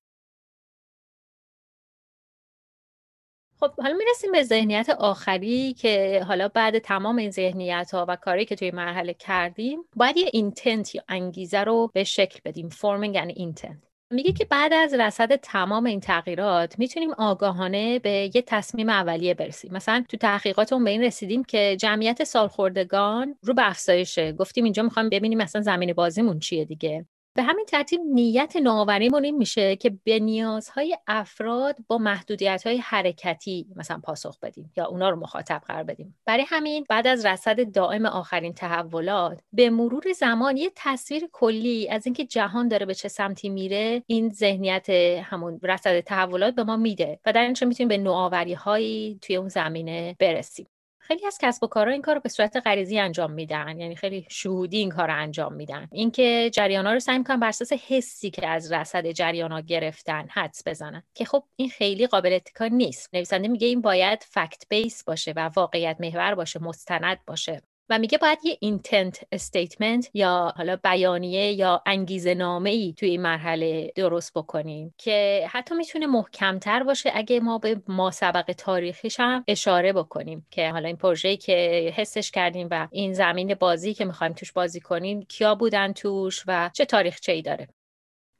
خب 3.60 3.72
حالا 3.82 3.94
می‌رسیم 3.94 4.32
به 4.32 4.42
ذهنیت 4.42 4.90
آخری 4.90 5.74
که 5.74 6.24
حالا 6.28 6.48
بعد 6.48 6.78
تمام 6.78 7.16
این 7.16 7.30
ذهنیت 7.30 7.90
ها 7.94 8.06
و 8.08 8.16
کاری 8.16 8.44
که 8.44 8.56
توی 8.56 8.70
مرحله 8.70 9.14
کردیم 9.14 9.84
باید 9.96 10.16
یه 10.16 10.30
intent 10.32 10.94
یا 10.94 11.02
انگیزه 11.08 11.60
رو 11.60 11.90
به 11.94 12.04
شکل 12.04 12.40
بدیم. 12.44 12.68
forming 12.68 13.14
an 13.14 13.32
intent 13.32 13.91
میگه 14.12 14.32
که 14.32 14.44
بعد 14.44 14.72
از 14.72 14.94
رصد 14.94 15.36
تمام 15.36 15.86
این 15.86 16.00
تغییرات 16.00 16.78
می‌تونیم 16.78 17.10
آگاهانه 17.12 17.98
به 17.98 18.30
یه 18.34 18.42
تصمیم 18.42 18.88
اولیه 18.88 19.34
برسیم. 19.34 19.72
مثلا 19.72 20.04
تو 20.08 20.16
تحقیقاتمون 20.16 20.84
به 20.84 20.90
این 20.90 21.02
رسیدیم 21.02 21.44
که 21.44 21.76
جمعیت 21.80 22.24
سالخوردگان 22.24 23.36
رو 23.42 23.54
به 23.54 23.68
افزایشه 23.70 24.32
گفتیم 24.32 24.64
اینجا 24.64 24.82
می‌خوایم 24.82 25.08
ببینیم 25.08 25.38
مثلا 25.38 25.62
زمین 25.62 25.92
بازیمون 25.92 26.38
چیه 26.38 26.64
دیگه. 26.64 27.06
به 27.34 27.42
همین 27.42 27.66
ترتیب 27.66 28.00
نیت 28.04 28.56
نوآوریمون 28.56 29.24
این 29.24 29.36
میشه 29.36 29.76
که 29.76 29.90
به 30.04 30.18
نیازهای 30.18 30.98
افراد 31.06 31.76
با 31.86 31.98
محدودیت 31.98 32.66
های 32.66 32.78
حرکتی 32.78 33.66
مثلا 33.76 33.98
پاسخ 33.98 34.40
بدیم 34.40 34.72
یا 34.76 34.86
اونا 34.86 35.10
رو 35.10 35.16
مخاطب 35.16 35.62
قرار 35.66 35.82
بدیم. 35.82 36.16
برای 36.26 36.44
همین 36.48 36.86
بعد 36.88 37.06
از 37.06 37.26
رصد 37.26 37.72
دائم 37.72 38.06
آخرین 38.06 38.52
تحولات 38.52 39.40
به 39.52 39.70
مرور 39.70 40.12
زمان 40.12 40.56
یه 40.56 40.72
تصویر 40.76 41.28
کلی 41.32 41.88
از 41.88 42.06
اینکه 42.06 42.24
جهان 42.24 42.68
داره 42.68 42.86
به 42.86 42.94
چه 42.94 43.08
سمتی 43.08 43.48
میره 43.48 44.02
این 44.06 44.30
ذهنیت 44.30 44.90
همون 45.24 45.60
رصد 45.62 46.00
تحولات 46.00 46.54
به 46.54 46.64
ما 46.64 46.76
میده 46.76 47.20
و 47.26 47.32
در 47.32 47.42
اینجا 47.42 47.66
می‌تونیم 47.66 47.88
به 47.88 47.98
نوآوری 47.98 48.54
هایی 48.54 49.18
توی 49.22 49.36
اون 49.36 49.48
زمینه 49.48 50.16
برسیم. 50.18 50.66
خیلی 51.02 51.26
از 51.26 51.38
کسب 51.42 51.64
و 51.64 51.66
کارها 51.66 51.92
این 51.92 52.02
کار 52.02 52.14
رو 52.14 52.20
به 52.20 52.28
صورت 52.28 52.56
غریزی 52.56 52.98
انجام 52.98 53.32
میدن. 53.32 53.78
یعنی 53.78 53.96
خیلی 53.96 54.26
شهودی 54.30 54.78
این 54.78 54.90
کار 54.90 55.08
رو 55.08 55.16
انجام 55.16 55.54
میدن. 55.54 55.88
اینکه 55.92 56.50
ها 56.58 56.92
رو 56.92 57.00
سعی 57.00 57.18
می‌کنن 57.18 57.40
بر 57.40 57.48
اساس 57.48 57.72
حسی 57.72 58.30
که 58.30 58.46
از 58.46 58.72
رصد 58.72 59.20
ها 59.20 59.60
گرفتن 59.60 60.26
حدس 60.30 60.62
بزنن. 60.66 61.02
که 61.14 61.24
خب 61.24 61.44
این 61.56 61.68
خیلی 61.68 62.06
قابل 62.06 62.32
اتکا 62.32 62.66
نیست. 62.66 63.14
نویسنده 63.14 63.48
میگه 63.48 63.66
این 63.66 63.80
باید 63.80 64.24
fact 64.28 64.64
based 64.68 65.04
باشه 65.04 65.32
و 65.36 65.50
واقعیت 65.56 65.96
محور 66.00 66.34
باشه 66.34 66.62
مستند 66.62 67.18
باشه. 67.26 67.62
و 67.88 67.98
میگه 67.98 68.18
باید 68.18 68.38
یه 68.44 68.56
intent 68.60 69.24
statement 69.32 70.10
یا 70.14 70.52
حالا 70.56 70.76
بیانیه 70.76 71.52
یا 71.52 71.82
انگیزه 71.86 72.34
نامه 72.34 72.70
ای 72.70 72.94
توی 72.96 73.08
این 73.08 73.22
مرحله 73.22 73.92
درست 73.96 74.32
بکنیم 74.34 74.94
که 74.98 75.46
حتی 75.50 75.74
می‌تونه 75.74 76.06
محکمتر 76.06 76.82
باشه 76.82 77.10
اگه 77.14 77.40
ما 77.40 77.58
به 77.58 77.82
ما 77.88 78.10
سبق 78.10 78.52
تاریخیش 78.58 79.20
هم 79.20 79.44
اشاره 79.48 79.92
بکنیم 79.92 80.46
که 80.50 80.70
حالا 80.70 80.86
این 80.86 80.96
پروژه‌ای 80.96 81.36
که 81.36 81.52
حسش 81.96 82.30
کردیم 82.30 82.68
و 82.70 82.88
این 82.90 83.12
زمین 83.12 83.54
بازی 83.54 83.94
که 83.94 84.04
می‌خوایم 84.04 84.32
توش 84.32 84.52
بازی 84.52 84.80
کنیم 84.80 85.22
کیا 85.22 85.54
بودن 85.54 85.92
توش 85.92 86.44
و 86.46 86.70
چه 86.74 86.84
تاریخچه 86.84 87.32
ای 87.32 87.42
داره. 87.42 87.68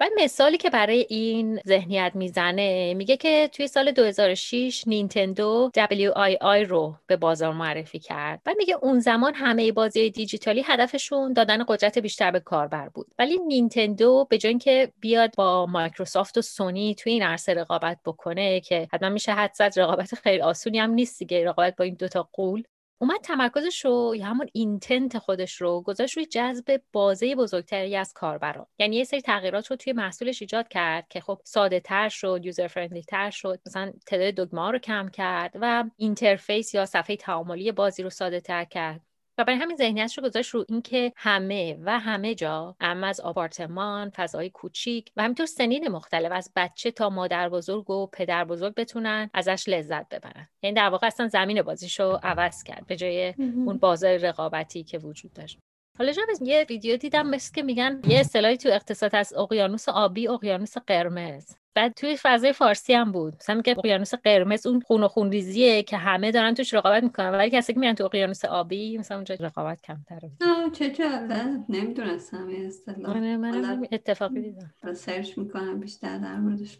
بعد 0.02 0.12
مثالی 0.18 0.56
که 0.56 0.70
برای 0.70 1.06
این 1.08 1.60
ذهنیت 1.66 2.12
می‌زنه 2.14 2.94
میگه 2.94 3.16
که 3.16 3.50
توی 3.52 3.66
سال 3.66 3.92
2006 3.92 4.84
نینتندو 4.86 5.70
WII 5.78 6.68
رو 6.68 6.94
به 7.06 7.16
بازار 7.16 7.52
معرفی 7.52 7.98
کرد. 7.98 8.40
بعد 8.44 8.56
میگه 8.56 8.74
اون 8.82 9.00
زمان 9.00 9.34
همه 9.34 9.72
بازی 9.72 10.10
دیجیتالی 10.10 10.62
هدفشون 10.66 11.32
دادن 11.32 11.64
قدرت 11.68 11.98
بیشتر 11.98 12.30
به 12.30 12.40
کاربر 12.40 12.88
بود. 12.88 13.06
ولی 13.18 13.38
نینتندو 13.38 14.26
به 14.30 14.38
جای 14.38 14.48
اینکه 14.50 14.92
بیاد 15.00 15.34
با 15.36 15.66
مایکروسافت 15.66 16.38
و 16.38 16.42
سونی 16.42 16.94
توی 16.94 17.12
این 17.12 17.22
عرصه 17.22 17.54
رقابت 17.54 17.98
بکنه 18.04 18.60
که 18.60 18.88
حتما 18.92 19.08
میشه 19.08 19.32
حد 19.32 19.54
زد 19.54 19.72
رقابت 19.76 20.14
خیلی 20.14 20.40
آسونی 20.40 20.78
هم 20.78 20.90
نیست 20.90 21.18
دیگه 21.18 21.44
رقابت 21.44 21.76
با 21.76 21.84
این 21.84 21.94
دوتا 21.94 22.28
قول. 22.32 22.62
اومد 23.02 23.20
تمرکزش 23.20 23.84
رو 23.84 24.14
یا 24.16 24.26
همون 24.26 24.46
intent 24.52 25.18
خودش 25.18 25.60
رو 25.60 25.80
گذاشت 25.80 26.16
روی 26.16 26.26
جذب 26.26 26.80
بازه 26.92 27.34
بزرگتری 27.36 27.96
از 27.96 28.12
کاربران 28.12 28.66
یعنی 28.78 28.96
یه 28.96 29.04
سری 29.04 29.20
تغییرات 29.20 29.70
رو 29.70 29.76
توی 29.76 29.92
محصولش 29.92 30.42
ایجاد 30.42 30.68
کرد 30.68 31.08
که 31.08 31.20
خب 31.20 31.40
ساده 31.44 31.80
تر 31.80 32.08
شد 32.08 32.40
user 32.44 32.66
friendly 32.66 33.02
تر 33.02 33.30
شد 33.30 33.60
مثلا 33.66 33.92
تعداد 34.06 34.34
دگمه 34.34 34.70
رو 34.70 34.78
کم 34.78 35.08
کرد 35.08 35.52
و 35.60 35.84
interface 35.96 36.74
یا 36.74 36.86
صفحه 36.86 37.16
تعاملی 37.16 37.72
بازی 37.72 38.02
رو 38.02 38.10
ساده 38.10 38.40
تر 38.40 38.64
کرد. 38.64 39.00
و 39.42 39.44
برای 39.44 39.59
همین 39.59 39.76
ذهنیتش 39.76 40.18
رو 40.18 40.24
گذاشت 40.24 40.50
رو 40.50 40.64
اینکه 40.68 41.12
همه 41.16 41.78
و 41.83 41.98
همه 41.98 42.35
جا 42.35 42.76
اعم 42.81 43.07
از 43.07 43.20
آپارتمان 43.20 44.11
فضای 44.11 44.50
کوچیک 44.50 45.12
و 45.16 45.22
همینطور 45.22 45.46
سنین 45.46 45.88
مختلف 45.88 46.33
از 46.33 46.52
بچه 46.57 46.90
تا 46.90 47.11
مادر 47.11 47.48
بزرگ 47.48 47.90
و 47.90 48.07
پدر 48.07 48.44
بزرگ 48.44 48.74
بتونن 48.74 49.31
ازش 49.35 49.68
لذت 49.68 50.09
ببرن. 50.09 50.48
یعنی 50.62 50.76
در 50.76 50.88
واقع 50.88 51.07
اصلا 51.07 51.28
زمین 51.28 51.62
بازیشو 51.62 52.18
عوض 52.22 52.62
کرد 52.62 52.87
به 52.87 52.96
جای 52.96 53.35
اون 53.38 53.78
بازار 53.78 54.16
رقابتی 54.16 54.85
که 54.85 54.98
وجود 54.98 55.33
داشت. 55.33 55.59
حالا 55.98 56.12
جا 56.12 56.22
یه 56.40 56.66
ویدیو 56.68 56.96
دیدم 56.96 57.26
مثل 57.26 57.55
که 57.55 57.62
میگن 57.62 58.00
یه 58.09 58.20
اصطلاحی 58.20 58.57
تو 58.57 58.68
اقتصاد 58.68 59.14
از 59.14 59.33
اقیانوس 59.33 59.88
آبی 59.88 60.28
اقیانوس 60.28 60.78
قرمز. 60.78 61.55
بعد 61.74 61.94
توی 61.94 62.16
فضای 62.22 62.52
فارسی 62.52 62.94
هم 62.94 63.12
بود. 63.12 63.35
مثلا 63.40 63.56
میگه 63.56 63.74
اقیانوس 63.78 64.14
قرمز 64.14 64.66
اون 64.66 64.80
خون 64.80 65.02
و 65.02 65.08
خونریزیه 65.08 65.82
که 65.82 65.96
همه 65.96 66.30
دارن 66.30 66.54
توش 66.54 66.74
رقابت 66.74 67.02
می‌کنن. 67.02 67.30
ولی 67.30 67.50
کسی 67.50 67.72
که 67.72 67.80
میرن 67.80 67.94
تو 67.94 68.04
اقیانوس 68.04 68.44
آبی 68.44 68.98
مثلا 68.98 69.16
اونجا 69.16 69.35
رقابت 69.40 69.82
کمتره. 69.82 70.30
چه 70.72 70.90
جالب 70.90 71.64
نمی‌دونستم 71.68 72.46
این 72.48 72.66
اصطلاح. 72.66 73.18
من 73.18 73.87
اتفاقی 73.92 74.40
دیدم. 74.40 74.94
سرچ 74.94 75.38
می‌کنم 75.38 75.80
بیشتر 75.80 76.18
در 76.18 76.37
موردش 76.37 76.78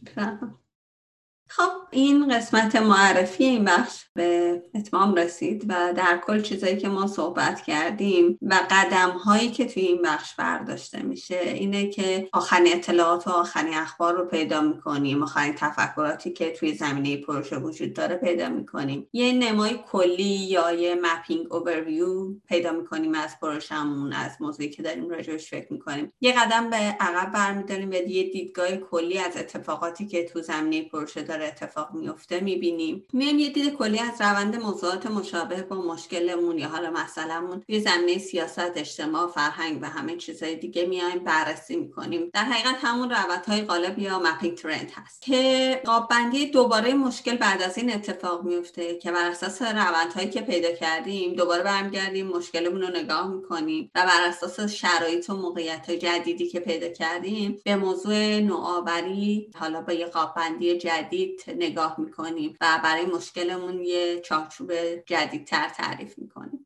خب 1.57 1.71
این 1.91 2.37
قسمت 2.37 2.77
معرفی 2.77 3.45
این 3.45 3.65
بخش 3.65 4.05
به 4.15 4.63
اتمام 4.75 5.15
رسید 5.15 5.65
و 5.69 5.93
در 5.97 6.21
کل 6.27 6.43
چیزایی 6.43 6.77
که 6.77 6.89
ما 6.89 7.07
صحبت 7.07 7.63
کردیم 7.63 8.39
و 8.43 8.61
قدم 8.71 9.11
هایی 9.11 9.51
که 9.51 9.65
توی 9.65 9.83
این 9.83 10.03
بخش 10.03 10.35
برداشته 10.35 11.03
میشه 11.03 11.41
اینه 11.45 11.89
که 11.89 12.29
آخرین 12.33 12.73
اطلاعات 12.73 13.29
و 13.29 13.31
آخرین 13.31 13.75
اخبار 13.75 14.15
رو 14.15 14.25
پیدا 14.25 14.61
می‌کنیم 14.61 15.23
آخرین 15.23 15.55
تفکراتی 15.55 16.33
که 16.33 16.51
توی 16.51 16.75
زمینه 16.75 17.17
پروژه 17.17 17.57
وجود 17.57 17.93
داره 17.93 18.17
پیدا 18.17 18.49
می‌کنیم. 18.49 19.09
یه 19.13 19.33
نمای 19.33 19.79
کلی 19.93 20.25
یا 20.25 20.73
یه 20.73 20.99
مپینگ 21.03 21.55
اوورویو 21.55 22.35
پیدا 22.49 22.73
می‌کنیم 22.73 23.15
از 23.15 23.41
پروژهمون 23.41 24.13
از 24.13 24.31
موضوعی 24.41 24.71
که 24.71 24.83
داریم 24.83 25.09
راجعش 25.09 25.51
فکر 25.51 25.73
می‌کنیم. 25.73 26.13
یه 26.21 26.33
قدم 26.33 26.71
به 26.71 26.77
عقب 26.77 27.33
برمیداریم 27.33 27.91
و 27.91 27.95
یه 27.95 28.31
دیدگاه 28.31 28.77
کلی 28.77 29.19
از 29.19 29.37
اتفاقاتی 29.37 30.07
که 30.07 30.25
تو 30.25 30.43
زمینه 30.43 30.89
پروژه 30.89 31.23
داره 31.23 31.42
اتفاق 31.43 31.95
میفته 31.95 32.41
می‌بینیم. 32.41 33.05
میایم 33.13 33.39
یه 33.39 33.49
دید 33.49 33.75
کلی 33.75 33.99
از 33.99 34.21
روند 34.21 34.57
موضوعات 34.57 35.07
مشابه 35.07 35.63
با 35.63 35.77
مشکلمون 35.77 36.59
یا 36.59 36.69
حالا 36.69 36.91
مسئلهمون. 36.91 37.61
توی 37.61 37.81
زمینه 37.81 38.19
سیاست 38.19 38.73
اجتماع 38.77 39.27
فرهنگ 39.27 39.79
و 39.83 39.87
همه 39.87 40.17
چیزهای 40.17 40.57
دیگه 40.57 40.87
میایم 40.87 41.19
بررسی 41.19 41.77
می‌کنیم. 41.77 42.31
در 42.35 42.45
حقیقت 42.45 42.85
همون 42.85 43.11
روندهای 43.11 43.63
غالب 43.63 43.99
یا 43.99 44.19
مپینگ 44.19 44.57
ترند 44.57 44.93
هست 44.95 45.23
که 45.23 45.81
قاببندی 45.85 46.47
دوباره 46.47 46.95
مشکل 46.95 47.37
بعد 47.37 47.63
از 47.63 47.79
این 47.79 47.95
اتفاق 47.95 48.43
میفته 48.45 48.99
که 48.99 49.13
بر 49.13 49.31
اساس 49.31 49.63
روندهایی 49.63 50.31
که 50.31 50.41
پیدا 50.41 50.73
کردیم 50.73 51.35
دوباره 51.35 51.63
برمیگردیم 51.63 52.27
مشکلمون 52.27 52.83
رو 52.83 52.89
نگاه 52.89 53.29
می‌کنیم 53.29 53.91
و 53.95 54.03
بر 54.07 54.29
اساس 54.29 54.61
شرایط 54.61 55.31
و 55.31 55.37
موقعیت 55.37 55.91
جدیدی 55.91 56.49
که 56.49 56.61
پیدا 56.61 56.89
کردیم 56.89 57.61
به 57.65 57.77
موضوع 57.77 58.39
نوآوری 58.39 59.51
حالا 59.55 59.81
با 59.81 59.93
یه 59.93 60.07
قاببندی 60.07 60.79
جدید 60.79 61.32
نگاه 61.49 62.01
می‌کنیم 62.01 62.57
و 62.61 62.81
برای 62.85 63.07
مشکلمون 63.07 63.81
یه 63.85 64.21
چارچوب 64.21 64.73
جدیدتر 65.07 65.69
تعریف 65.69 66.19
می‌کنیم. 66.19 66.62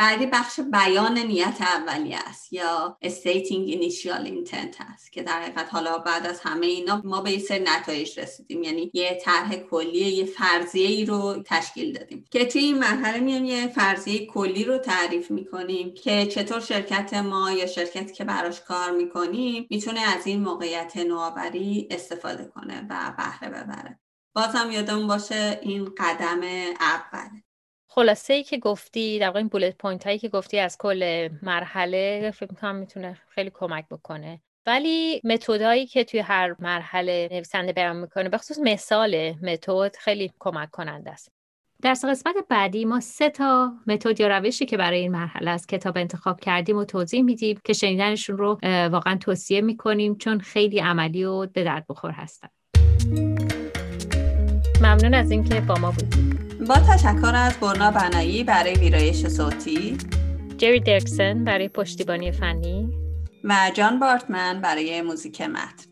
بعدی 0.00 0.26
بخش 0.26 0.60
بیان 0.60 1.18
نیت 1.18 1.58
اولیه 1.60 2.18
است 2.26 2.52
یا 2.52 2.98
stating 3.04 3.72
initial 3.72 4.26
intent 4.26 4.76
است 4.92 5.12
که 5.12 5.22
در 5.22 5.42
حقیقت 5.42 5.74
حالا 5.74 5.98
بعد 5.98 6.26
از 6.26 6.40
همه 6.40 6.66
اینا 6.66 7.02
ما 7.04 7.20
به 7.20 7.32
یه 7.32 7.38
سری 7.38 7.64
نتایج 7.64 8.20
رسیدیم. 8.20 8.62
یعنی 8.62 8.90
یه 8.94 9.18
طرح 9.24 9.56
کلی 9.56 9.98
یه 9.98 10.24
فرضیه 10.24 10.86
ای 10.86 11.04
رو 11.04 11.42
تشکیل 11.44 11.92
دادیم 11.92 12.24
که 12.30 12.44
توی 12.44 12.60
این 12.60 12.78
مرحله 12.78 13.20
میایم 13.20 13.44
یه 13.44 13.68
فرضیه 13.68 14.26
کلی 14.26 14.64
رو 14.64 14.78
تعریف 14.78 15.30
می‌کنیم 15.30 15.94
که 15.94 16.26
چطور 16.26 16.60
شرکت 16.60 17.14
ما 17.14 17.50
یا 17.50 17.66
شرکتی 17.66 18.14
که 18.14 18.24
براش 18.24 18.60
کار 18.60 18.90
می‌کنیم 18.90 19.66
می‌تونه 19.70 20.00
از 20.00 20.26
این 20.26 20.40
موقعیت 20.40 20.96
نوآوری 20.96 21.88
استفاده 21.90 22.44
کنه 22.44 22.86
و 22.90 23.14
بهره 23.18 23.48
ببره. 23.48 23.98
بازم 24.34 24.70
یادمون 24.70 25.06
باشه 25.06 25.60
این 25.62 25.84
قدم 25.98 26.40
اوله 26.80 27.39
خلاصه 28.00 28.34
ای 28.34 28.42
که 28.42 28.58
گفتی 28.58 29.18
در 29.18 29.26
واقع 29.26 29.38
این 29.38 29.48
bullet 29.48 29.76
point 29.78 30.06
هایی 30.06 30.18
که 30.18 30.28
گفتی 30.28 30.58
از 30.58 30.76
کل 30.78 31.28
مرحله 31.42 32.30
فکر 32.30 32.50
می‌کنم 32.50 32.76
می‌تونه 32.76 33.18
خیلی 33.28 33.50
کمک 33.54 33.88
بکنه. 33.90 34.40
ولی 34.66 35.20
متدایی 35.24 35.86
که 35.86 36.04
توی 36.04 36.20
هر 36.20 36.56
مرحله 36.58 37.28
نویسنده 37.32 37.72
بیان 37.72 37.96
می‌کنه 37.96 38.38
خصوص 38.38 38.58
مثال 38.62 39.32
متد 39.42 39.96
خیلی 39.96 40.32
کمک 40.38 40.70
کننده 40.70 41.10
است. 41.10 41.32
در 41.82 41.90
قسمت 41.90 42.34
بعدی 42.48 42.84
ما 42.84 43.00
سه 43.00 43.30
تا 43.30 43.72
متد 43.86 44.20
یا 44.20 44.38
روشی 44.38 44.66
که 44.66 44.76
برای 44.76 44.98
این 44.98 45.12
مرحله 45.12 45.50
از 45.50 45.66
کتاب 45.66 45.98
انتخاب 45.98 46.40
کردیم 46.40 46.76
و 46.76 46.84
توضیح 46.84 47.22
میدیم 47.22 47.60
که 47.64 47.72
شنیدنشون 47.72 48.38
رو 48.38 48.58
واقعا 48.64 49.16
توصیه 49.16 49.60
می‌کنیم 49.60 50.16
چون 50.16 50.40
خیلی 50.40 50.78
عملی 50.78 51.24
و 51.24 51.46
به 51.46 51.64
درد 51.64 51.86
بخور 51.88 52.10
هستن. 52.10 52.48
ممنون 54.80 55.14
از 55.14 55.30
اینکه 55.30 55.60
با 55.60 55.74
ما 55.74 55.90
بودید. 55.90 56.49
با 56.70 56.76
تشکر 56.76 57.32
از 57.34 57.60
برنا 57.60 57.90
بنایی 57.90 58.44
برای 58.44 58.74
ویرایش 58.74 59.26
صوتی 59.26 59.98
جری 60.58 60.80
درکسن 60.80 61.44
برای 61.44 61.68
پشتیبانی 61.68 62.32
فنی 62.32 62.88
و 63.44 63.70
جان 63.74 63.98
بارتمن 63.98 64.60
برای 64.60 65.02
موزیک 65.02 65.40
متن. 65.40 65.89